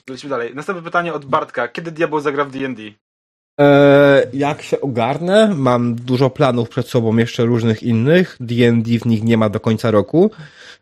[0.10, 0.56] lecimy dalej.
[0.56, 1.68] Następne pytanie od Bartka.
[1.68, 2.82] Kiedy diabeł zagra w D&D?
[3.60, 8.38] E, jak się ogarnę, mam dużo planów przed sobą, jeszcze różnych innych.
[8.40, 10.32] D&D w nich nie ma do końca roku,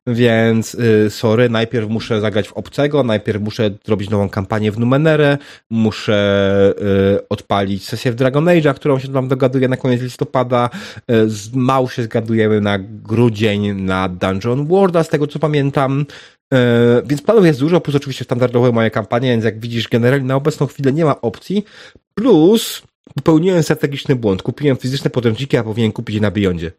[0.08, 5.38] więc y, sorry, najpierw muszę zagrać w obcego, najpierw muszę zrobić nową kampanię w Numenerę,
[5.70, 6.74] muszę
[7.18, 10.70] y, odpalić sesję w Dragon Age'a, którą się tam dogaduję na koniec listopada.
[11.12, 16.06] Y, z Mał się zgadujemy na grudzień na Dungeon Worlda, z tego co pamiętam.
[16.54, 20.36] E, więc planów jest dużo, plus oczywiście standardowe moje kampanie, więc jak widzisz, generalnie na
[20.36, 21.66] obecną chwilę nie ma opcji.
[22.14, 22.84] Plus
[23.16, 24.42] popełniłem strategiczny błąd.
[24.42, 26.72] Kupiłem fizyczne podręczniki, a powinien kupić je na Beyondzie.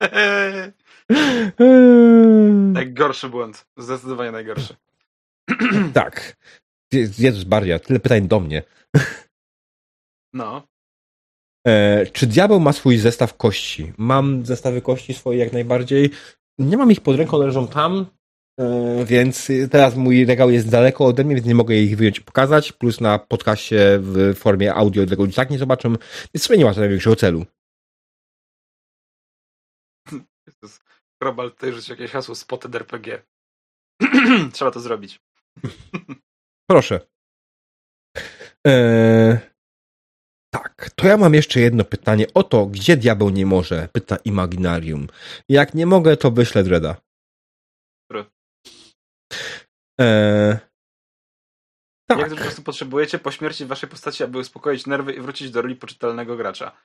[2.72, 3.66] najgorszy błąd.
[3.76, 4.76] Zdecydowanie najgorszy.
[5.94, 6.36] tak.
[7.18, 8.62] Jezus Maria, tyle pytań do mnie.
[10.32, 10.62] no.
[11.66, 13.92] E, czy diabeł ma swój zestaw kości?
[13.98, 16.10] Mam zestawy kości swoje jak najbardziej.
[16.58, 18.06] Nie mam ich pod ręką, leżą tam.
[18.60, 22.22] E, więc teraz mój regał jest daleko ode mnie, więc nie mogę ich wyjąć i
[22.22, 22.72] pokazać.
[22.72, 25.88] Plus na podcaście w formie audio tego tak nie zobaczę.
[26.34, 27.46] Więc sobie nie ma żadnego większego celu.
[30.46, 30.80] Jezus.
[31.22, 33.22] Robal, tutaj rzuć jakieś hasło Spotted RPG.
[34.52, 35.20] Trzeba to zrobić.
[36.70, 37.00] Proszę.
[38.66, 39.38] Eee,
[40.54, 45.06] tak, to ja mam jeszcze jedno pytanie o to, gdzie diabeł nie może, pyta Imaginarium.
[45.48, 46.96] Jak nie mogę, to wyślę Dreda.
[49.98, 50.58] Eee,
[52.06, 52.18] tak.
[52.18, 55.76] Jak po prostu potrzebujecie po śmierci waszej postaci, aby uspokoić nerwy i wrócić do roli
[55.76, 56.76] poczytalnego gracza?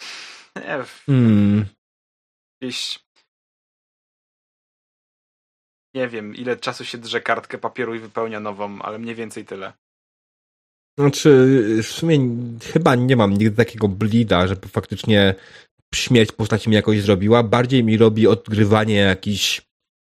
[0.56, 1.66] Nie hmm.
[2.60, 3.06] Jakieś...
[5.94, 9.72] Nie wiem, ile czasu się drze kartkę papieru i wypełnia nową, ale mniej więcej tyle.
[10.98, 11.30] Znaczy,
[11.82, 12.18] w sumie
[12.72, 15.34] chyba nie mam nigdy takiego blida, żeby faktycznie
[15.94, 17.42] śmierć postaci mi jakoś zrobiła.
[17.42, 19.62] Bardziej mi robi odgrywanie jakichś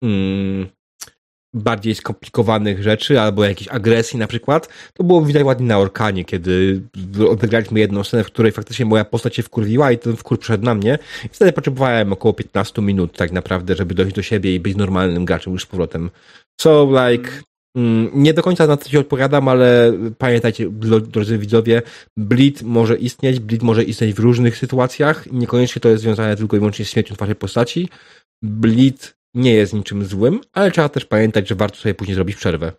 [0.03, 0.69] hmm,
[1.53, 6.81] bardziej skomplikowanych rzeczy, albo jakiejś agresji na przykład, to było widać ładnie na Orkanie, kiedy
[7.29, 10.75] odegraliśmy jedną scenę, w której faktycznie moja postać się wkurwiła i ten wkur przed na
[10.75, 10.99] mnie.
[11.25, 15.25] I wtedy potrzebowałem około 15 minut tak naprawdę, żeby dojść do siebie i być normalnym
[15.25, 16.09] graczem już z powrotem.
[16.61, 17.29] So, like,
[17.75, 20.69] mm, nie do końca na to się odpowiadam, ale pamiętajcie,
[21.01, 21.81] drodzy widzowie,
[22.17, 26.59] bleed może istnieć, bleed może istnieć w różnych sytuacjach niekoniecznie to jest związane tylko i
[26.59, 27.89] wyłącznie z śmiercią waszej postaci.
[28.41, 32.73] Bleed nie jest niczym złym, ale trzeba też pamiętać, że warto sobie później zrobić przerwę.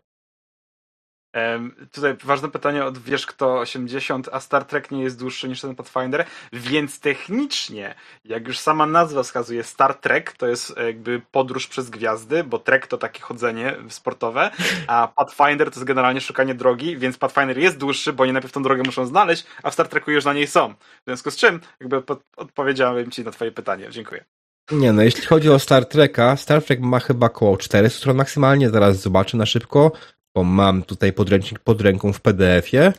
[1.92, 5.74] Tutaj ważne pytanie od Wiesz Kto 80, a Star Trek nie jest dłuższy niż ten
[5.74, 7.94] Pathfinder, więc technicznie,
[8.24, 12.86] jak już sama nazwa wskazuje, Star Trek to jest jakby podróż przez gwiazdy, bo Trek
[12.86, 14.50] to takie chodzenie sportowe,
[14.86, 18.62] a Pathfinder to jest generalnie szukanie drogi, więc Pathfinder jest dłuższy, bo oni najpierw tą
[18.62, 20.74] drogę muszą znaleźć, a w Star Treku już na niej są.
[20.74, 22.02] W związku z czym jakby
[22.36, 23.86] odpowiedziałem Ci na Twoje pytanie.
[23.90, 24.24] Dziękuję.
[24.70, 28.70] Nie no, jeśli chodzi o Star Treka, Star Trek ma chyba około 400 stron maksymalnie,
[28.70, 29.92] zaraz zobaczę na szybko,
[30.34, 32.92] bo mam tutaj podręcznik pod ręką w PDF-ie,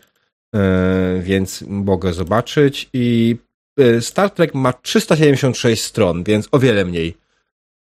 [0.54, 3.38] yy, więc mogę zobaczyć i
[3.78, 7.18] yy, Star Trek ma 376 stron, więc o wiele mniej.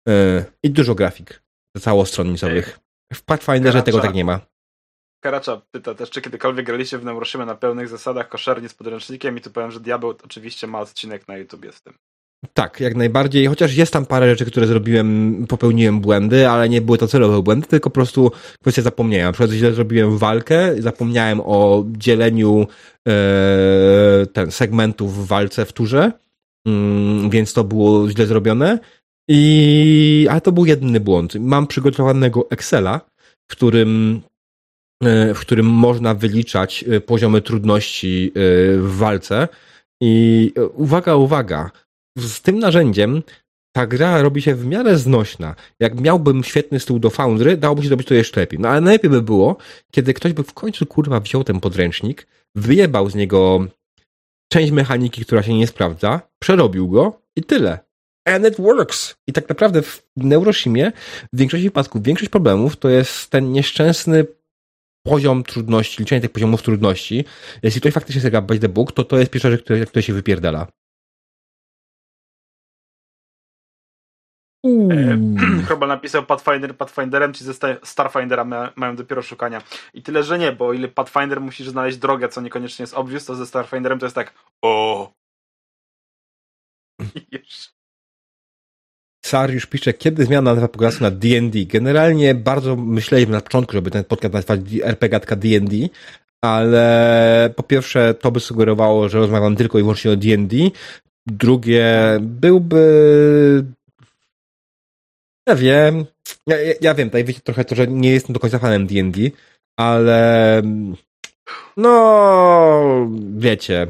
[0.08, 1.42] Yy, I dużo grafik,
[1.80, 2.80] cało stron misowych.
[3.14, 3.86] W Pathfinderze Karacza.
[3.86, 4.40] tego tak nie ma.
[5.24, 9.42] Karacza pyta też, czy kiedykolwiek graliście w Neuroshima na pełnych zasadach, koszernie z podręcznikiem i
[9.42, 11.94] tu powiem, że Diabeł oczywiście ma odcinek na YouTubie z tym.
[12.54, 16.98] Tak, jak najbardziej, chociaż jest tam parę rzeczy, które zrobiłem, popełniłem błędy, ale nie były
[16.98, 18.32] to celowe błędy, tylko po prostu
[18.62, 19.26] kwestia zapomnienia.
[19.26, 22.68] Na przykład źle zrobiłem walkę, zapomniałem o dzieleniu
[23.08, 26.12] e, ten segmentów w walce w turze,
[26.68, 28.80] mm, więc to było źle zrobione.
[29.30, 31.36] I, ale to był jedyny błąd.
[31.36, 33.02] Mam przygotowanego Excela,
[33.48, 34.22] w którym
[35.36, 39.48] w którym można wyliczać poziomy trudności w walce.
[40.02, 41.72] I uwaga, uwaga,
[42.20, 43.24] z tym narzędziem
[43.72, 45.56] ta gra robi się w miarę znośna.
[45.80, 48.60] Jak miałbym świetny stół do Foundry, dałoby się zrobić to jeszcze lepiej.
[48.60, 49.58] No ale najlepiej by było,
[49.92, 53.66] kiedy ktoś by w końcu kurwa wziął ten podręcznik, wyjebał z niego
[54.52, 57.80] część mechaniki, która się nie sprawdza, przerobił go i tyle.
[58.26, 59.16] And it works.
[59.28, 60.92] I tak naprawdę w Neurosimie
[61.34, 64.26] w większości przypadków większość problemów to jest ten nieszczęsny
[65.06, 67.26] poziom trudności, liczenie tych poziomów trudności.
[67.64, 70.14] Jeśli ktoś faktycznie chce by the book, to to jest pierwsza rzecz, która, która się
[70.14, 70.68] wypierdala.
[75.68, 77.54] Chyba napisał Pathfinder Pathfinderem, ci ze
[77.84, 79.62] Starfindera mają dopiero szukania.
[79.94, 83.26] I tyle, że nie, bo o ile Pathfinder musisz znaleźć drogę, co niekoniecznie jest obvious,
[83.26, 85.12] to ze Starfinderem to jest tak o.
[89.26, 91.66] Sariusz pisze, kiedy zmiana nazwa podcastu na D&D.
[91.66, 95.76] Generalnie bardzo myśleliśmy na początku, żeby ten podcast nazwać RPGatka D&D,
[96.42, 100.58] ale po pierwsze to by sugerowało, że rozmawiam tylko i wyłącznie o D&D.
[101.28, 103.66] Drugie, byłby
[105.50, 106.06] ja wiem.
[106.48, 109.32] Ja, ja, wiem, tutaj wiecie trochę to, że nie jestem do końca fanem D&D,
[109.78, 110.62] ale
[111.78, 113.88] no, wiecie,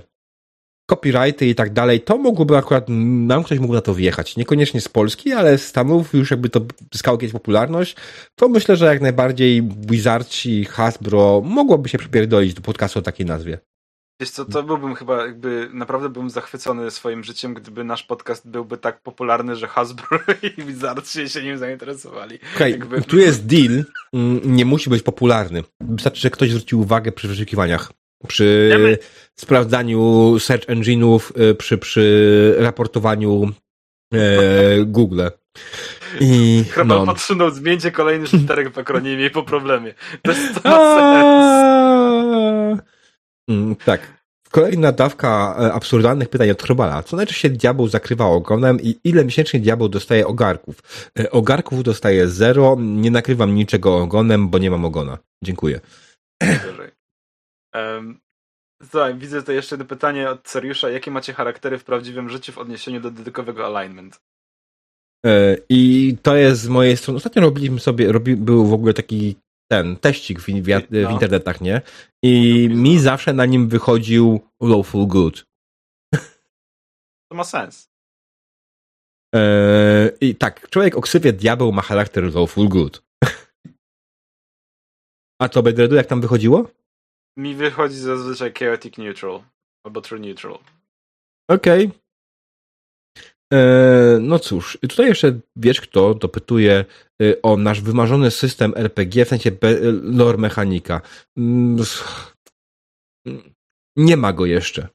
[0.90, 4.38] copyrighty i tak dalej, to mogłoby akurat, nam ktoś mógł na to wjechać.
[4.38, 6.62] Niekoniecznie z Polski, ale z Stanów już jakby to
[6.94, 7.96] zyskało jakąś popularność,
[8.36, 13.60] to myślę, że jak najbardziej Wizardci, Hasbro mogłoby się przypierdolić do podcastu o takiej nazwie.
[14.20, 18.78] Wiesz co, to byłbym chyba jakby, naprawdę byłem zachwycony swoim życiem, gdyby nasz podcast byłby
[18.78, 20.20] tak popularny, że Hasbro
[20.58, 22.36] i Wizard się, się nim zainteresowali.
[22.36, 23.02] Okej, okay, jakby...
[23.02, 25.64] tu jest deal, mm, nie musi być popularny.
[25.82, 27.92] Wystarczy, że ktoś zwróci uwagę przy wyszukiwaniach,
[28.28, 28.78] przy ja
[29.36, 33.52] sprawdzaniu search engine'ów, y, przy, przy raportowaniu
[34.14, 35.22] e, Google.
[36.20, 37.06] I, Chyba no.
[37.06, 39.94] podsunął zdjęcie kolejnych czterech w akronimie i po problemie.
[40.22, 40.96] To, jest, to ma
[42.76, 42.99] sens.
[43.50, 44.20] Mm, tak.
[44.52, 47.04] Kolejna dawka e, absurdalnych pytań od Chrobala.
[47.04, 50.82] Co najczęściej diabeł zakrywa ogonem i ile miesięcznie diabeł dostaje ogarków?
[51.20, 55.18] E, ogarków dostaje zero, nie nakrywam niczego ogonem, bo nie mam ogona.
[55.44, 55.80] Dziękuję.
[57.76, 58.20] Um,
[59.16, 60.90] widzę tutaj jeszcze jedno pytanie od Seriusza.
[60.90, 64.22] Jakie macie charaktery w prawdziwym życiu w odniesieniu do dedykowego alignment?
[65.26, 67.18] E, I to jest z mojej strony.
[67.18, 69.36] Ostatnio robiliśmy sobie, robi, był w ogóle taki
[69.72, 71.12] ten teścik w, w, w no.
[71.12, 71.82] internetach, nie?
[72.24, 75.46] I mi zawsze na nim wychodził lawful good.
[77.32, 77.90] To ma sens.
[79.36, 83.04] Eee, I tak, człowiek o ksywie diabeł ma charakter lawful good.
[85.42, 86.70] A to Bedredu, jak tam wychodziło?
[87.38, 89.44] Mi wychodzi zazwyczaj chaotic neutral
[89.86, 90.60] albo true neutral.
[91.50, 91.86] Okej.
[91.88, 92.00] Okay.
[93.54, 96.86] E, no cóż, tutaj jeszcze wiesz kto dopytuje
[97.22, 99.52] e, o nasz wymarzony system RPG, w sensie
[100.02, 101.02] lore mechanika.
[101.38, 101.78] Mm,
[103.96, 104.88] nie ma go jeszcze.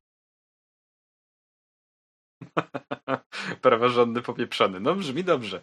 [3.63, 4.81] Praworządny popieprzony.
[4.81, 5.63] No brzmi dobrze.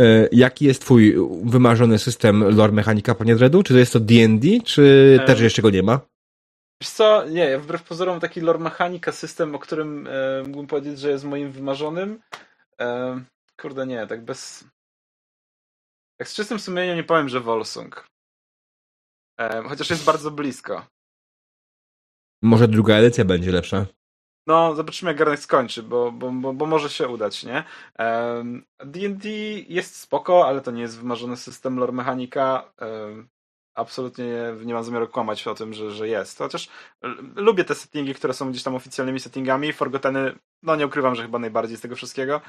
[0.00, 1.14] E, jaki jest twój
[1.44, 3.62] wymarzony system lore mechanika, panie Dredu?
[3.62, 6.00] Czy to jest to D&D, czy też jeszcze go nie ma?
[6.80, 11.10] Wiesz co, nie, wbrew pozorom taki lore mechanika, system, o którym e, mógłbym powiedzieć, że
[11.10, 12.20] jest moim wymarzonym.
[12.80, 13.20] E,
[13.60, 14.64] kurde nie, tak bez...
[16.18, 18.06] Tak z czystym sumieniem nie powiem, że Volsung.
[19.40, 20.86] E, chociaż jest bardzo blisko.
[22.42, 23.86] Może druga edycja będzie lepsza.
[24.46, 27.64] No, zobaczymy jak Garnek skończy, bo, bo, bo, bo może się udać, nie?
[28.84, 29.28] D&D
[29.68, 32.72] jest spoko, ale to nie jest wymarzony system lore mechanika
[33.76, 34.24] absolutnie
[34.64, 36.38] nie, mam zamiaru kłamać o tym, że, że jest.
[36.38, 36.68] Chociaż
[37.36, 39.72] lubię te settingi, które są gdzieś tam oficjalnymi settingami.
[39.72, 42.40] Forgotteny, no nie ukrywam, że chyba najbardziej z tego wszystkiego.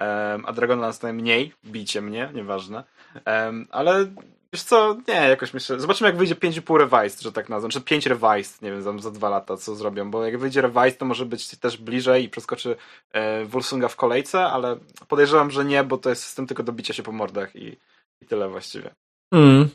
[0.00, 2.84] Um, a Dragonlance najmniej, bicie mnie, nieważne.
[3.26, 4.06] Um, ale
[4.52, 5.80] wiesz co, nie, jakoś myślę.
[5.80, 7.68] Zobaczymy, jak wyjdzie 5,5 revised, że tak nazwę.
[7.68, 10.10] Czy 5 revised, nie wiem, za, za dwa lata, co zrobią.
[10.10, 12.76] Bo jak wyjdzie revised, to może być też bliżej i przeskoczy
[13.12, 13.44] e,
[13.88, 14.76] w kolejce, ale
[15.08, 17.76] podejrzewam, że nie, bo to jest system tylko do bicia się po mordach i,
[18.20, 18.94] i tyle właściwie.
[19.32, 19.68] Mm.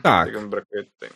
[0.00, 0.26] Tak.
[0.26, 1.10] Tego mi brakuje tutaj.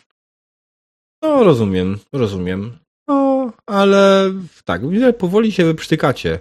[1.22, 2.78] No, rozumiem, rozumiem.
[3.08, 4.32] No, ale
[4.64, 6.40] tak, widzę, powoli się wyprztykacie.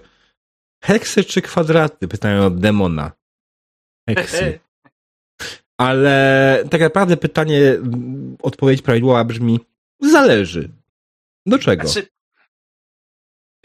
[0.84, 2.08] Heksy czy kwadraty?
[2.08, 3.12] Pytają od demona.
[4.10, 4.60] Heksy.
[5.78, 7.78] Ale tak naprawdę pytanie,
[8.42, 9.60] odpowiedź prawidłowa brzmi
[10.02, 10.70] zależy.
[11.46, 11.88] Do czego?
[11.88, 12.08] Znaczy,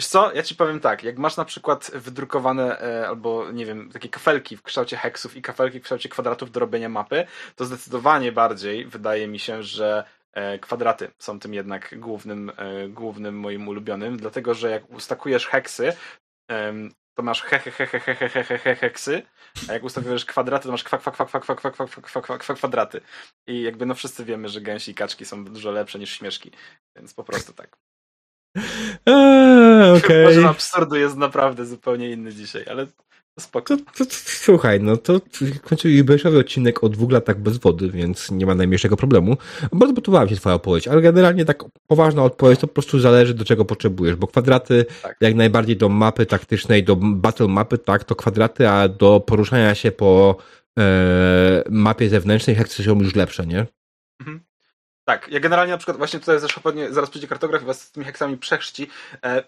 [0.01, 3.91] Wiesz co, ja ci powiem tak, jak masz na przykład wydrukowane e, albo, nie wiem,
[3.93, 7.27] takie kafelki w kształcie heksów i kafelki w kształcie kwadratów do robienia mapy,
[7.57, 13.39] to zdecydowanie bardziej wydaje mi się, że e, kwadraty są tym jednak głównym, e, głównym
[13.39, 15.93] moim ulubionym, dlatego że jak ustakujesz heksy,
[17.15, 19.23] to masz he, he, he, he, he, he, he, he, he, heksy,
[19.69, 22.39] a jak ustawiasz kwadraty, to masz kwa, kwa, kwa, kwa, kwa, kwa, kwa, kwa, kwa,
[22.39, 23.01] kwa, kwadraty.
[23.47, 26.51] I jakby no wszyscy wiemy, że gęsi i kaczki są dużo lepsze niż śmieszki,
[26.97, 27.90] więc po prostu tak.
[29.07, 30.25] Eee, okay.
[30.25, 32.87] Poziom absurdu jest naprawdę zupełnie inny dzisiaj, ale
[33.41, 33.77] spoko.
[33.77, 37.91] To, to, to, słuchaj, no to w końcu jubileuszowy odcinek o dwóch latach bez wody,
[37.91, 39.37] więc nie ma najmniejszego problemu.
[39.73, 43.35] Bardzo podobała mi się twoja odpowiedź, ale generalnie tak poważna odpowiedź to po prostu zależy
[43.35, 45.17] do czego potrzebujesz, bo kwadraty tak.
[45.21, 49.93] jak najbardziej do mapy taktycznej, do battle mapy, tak, to kwadraty, a do poruszania się
[49.93, 50.37] po
[50.79, 53.67] e, mapie zewnętrznej heksy są już lepsze, nie?
[54.21, 54.50] Mhm.
[55.11, 57.93] Tak, ja generalnie na przykład właśnie tutaj zresztą pewnie zaraz przyjdzie kartograf i was z
[57.93, 58.91] tymi heksami przechrzci.
[59.25, 59.43] E,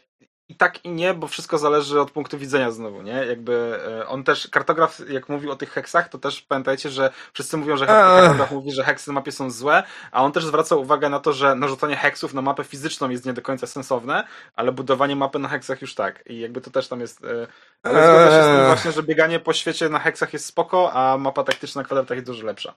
[0.49, 3.13] i tak i nie, bo wszystko zależy od punktu widzenia znowu, nie?
[3.13, 7.57] Jakby e, on też, kartograf jak mówił o tych heksach, to też pamiętajcie, że wszyscy
[7.57, 9.83] mówią, że kartograf mówi, że heksy na mapie są złe,
[10.13, 13.33] a on też zwraca uwagę na to, że narzucanie heksów na mapę fizyczną jest nie
[13.33, 16.25] do końca sensowne, ale budowanie mapy na heksach już tak.
[16.27, 17.25] I jakby to też tam jest...
[17.25, 17.47] E,
[17.83, 21.19] ale zgadza się z tym właśnie, że bieganie po świecie na heksach jest spoko, a
[21.19, 22.75] mapa taktyczna na kwadratach jest dużo lepsza.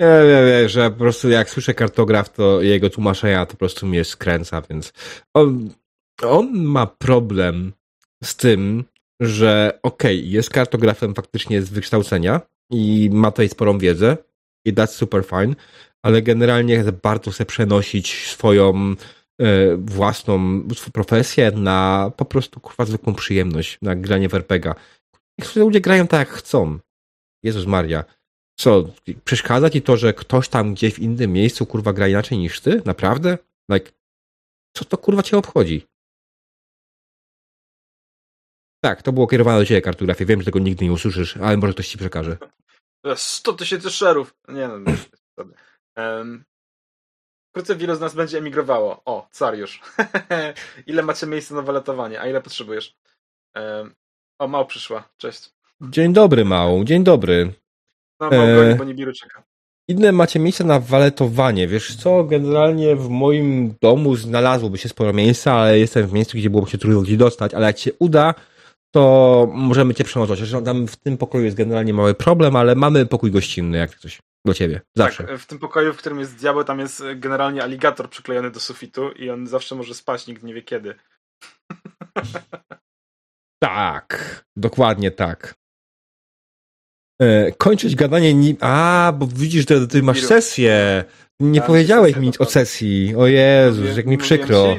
[0.00, 4.04] Ja wiem, że po prostu jak słyszę kartograf, to jego tłumaczenia to po prostu mnie
[4.04, 4.92] skręca, więc
[5.34, 5.70] on,
[6.22, 7.72] on ma problem
[8.24, 8.84] z tym,
[9.20, 12.40] że okej, okay, jest kartografem faktycznie z wykształcenia
[12.70, 14.16] i ma tutaj sporą wiedzę
[14.64, 15.54] i that's super fine,
[16.02, 18.94] ale generalnie bardzo chce przenosić swoją
[19.40, 24.74] e, własną profesję na po prostu kurwa zwykłą przyjemność, na granie w RPGa.
[25.56, 26.78] Ludzie grają tak jak chcą.
[27.42, 28.04] Jezus Maria.
[28.60, 28.84] Co,
[29.24, 32.82] przeszkadza ci to, że ktoś tam gdzieś w innym miejscu kurwa gra inaczej niż ty?
[32.84, 33.38] Naprawdę?
[33.70, 33.92] Like,
[34.76, 35.86] co to kurwa cię obchodzi?
[38.84, 40.26] Tak, to było kierowane do ciebie kartografie.
[40.26, 42.36] Wiem, że tego nigdy nie usłyszysz, ale może ktoś ci przekaże.
[43.16, 44.34] 100 tysięcy szerów.
[44.48, 44.96] Nie no, nie.
[45.96, 46.44] Um,
[47.50, 49.02] wkrótce wielu z nas będzie emigrowało.
[49.04, 49.80] O, Cariusz.
[50.86, 52.20] ile macie miejsca na waletowanie?
[52.20, 52.96] A ile potrzebujesz?
[53.54, 53.94] Um,
[54.38, 55.08] o, Mał przyszła.
[55.16, 55.50] Cześć.
[55.80, 56.84] Dzień dobry, Mał.
[56.84, 57.59] Dzień dobry.
[58.20, 58.74] No, Mał e...
[58.74, 59.42] bo czeka.
[59.88, 61.68] Inne macie miejsce na waletowanie.
[61.68, 66.50] Wiesz co, generalnie w moim domu znalazłoby się sporo miejsca, ale jestem w miejscu, gdzie
[66.50, 68.34] byłoby się trudno gdzieś dostać, ale jak się uda,
[68.94, 70.38] to możemy cię przemocować.
[70.38, 74.18] Zresztą tam w tym pokoju jest generalnie mały problem, ale mamy pokój gościnny, jak coś.
[74.46, 74.80] Do ciebie.
[74.96, 75.24] Zawsze.
[75.24, 79.10] Tak, w tym pokoju, w którym jest diabeł, tam jest generalnie aligator przyklejony do sufitu
[79.10, 80.94] i on zawsze może spać, nikt nie wie kiedy.
[83.62, 85.54] Tak, dokładnie tak.
[87.20, 88.56] E, kończyć gadanie nim.
[88.60, 91.04] A, bo widzisz, że ty masz sesję.
[91.40, 93.14] Nie powiedziałeś mi nic o sesji.
[93.16, 94.76] O Jezus, jak mi przykro.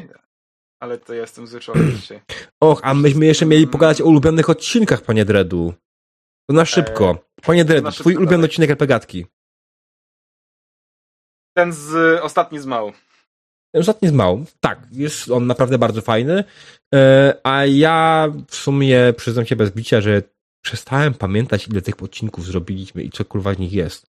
[0.80, 1.60] ale to ja jestem zły
[2.00, 2.22] dzisiaj.
[2.62, 5.74] Och, a myśmy jeszcze mieli pogadać o ulubionych odcinkach, panie Dredu.
[6.50, 7.18] To na szybko.
[7.38, 9.26] E, panie Dredu, twój ulubiony odcinek RPGatki.
[11.58, 12.92] Ten z ostatni z mału.
[13.76, 14.46] Ostatni z mału.
[14.60, 16.44] Tak, jest on naprawdę bardzo fajny.
[16.94, 20.22] E, a ja w sumie przyznam się bez bicia, że
[20.62, 24.06] przestałem pamiętać, ile tych odcinków zrobiliśmy i co kurwa z nich jest.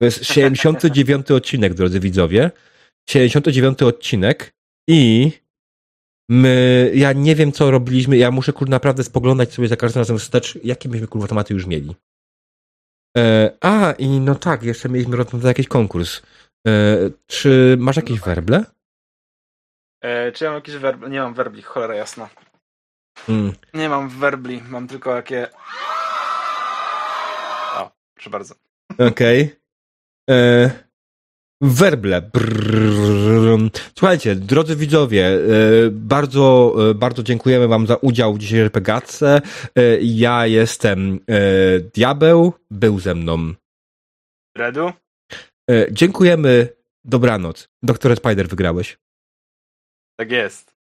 [0.00, 2.50] To jest 79 odcinek, drodzy widzowie.
[3.08, 4.54] 79 odcinek
[4.88, 5.32] i
[6.30, 8.16] my, ja nie wiem, co robiliśmy.
[8.16, 11.66] Ja muszę kurwa naprawdę spoglądać sobie za każdym razem wstecz, jakie myśmy kurwa tematy już
[11.66, 11.96] mieli.
[13.16, 16.22] E, a, i no tak, jeszcze mieliśmy rozwiązać jakiś konkurs.
[16.66, 18.64] E, czy masz jakieś werble?
[20.00, 21.10] E, czy ja mam jakieś werble?
[21.10, 22.28] Nie mam werbli, cholera jasna.
[23.28, 23.52] Mm.
[23.74, 25.48] Nie mam werbli, mam tylko takie...
[27.76, 28.54] O, proszę bardzo.
[28.98, 29.42] Okej.
[29.42, 29.60] Okay.
[30.30, 30.70] E,
[31.60, 32.22] werble.
[32.22, 33.70] Brrr.
[33.98, 35.38] Słuchajcie, drodzy widzowie, e,
[35.90, 39.40] bardzo, e, bardzo dziękujemy wam za udział w dzisiejszej RPGatce.
[40.00, 41.20] Ja jestem
[41.94, 43.54] Diabeł, był ze mną.
[44.56, 44.92] Redu?
[45.90, 46.68] Dziękujemy.
[47.04, 47.68] Dobranoc.
[47.82, 48.98] Doktor Spider wygrałeś.
[50.16, 50.79] Tak jest.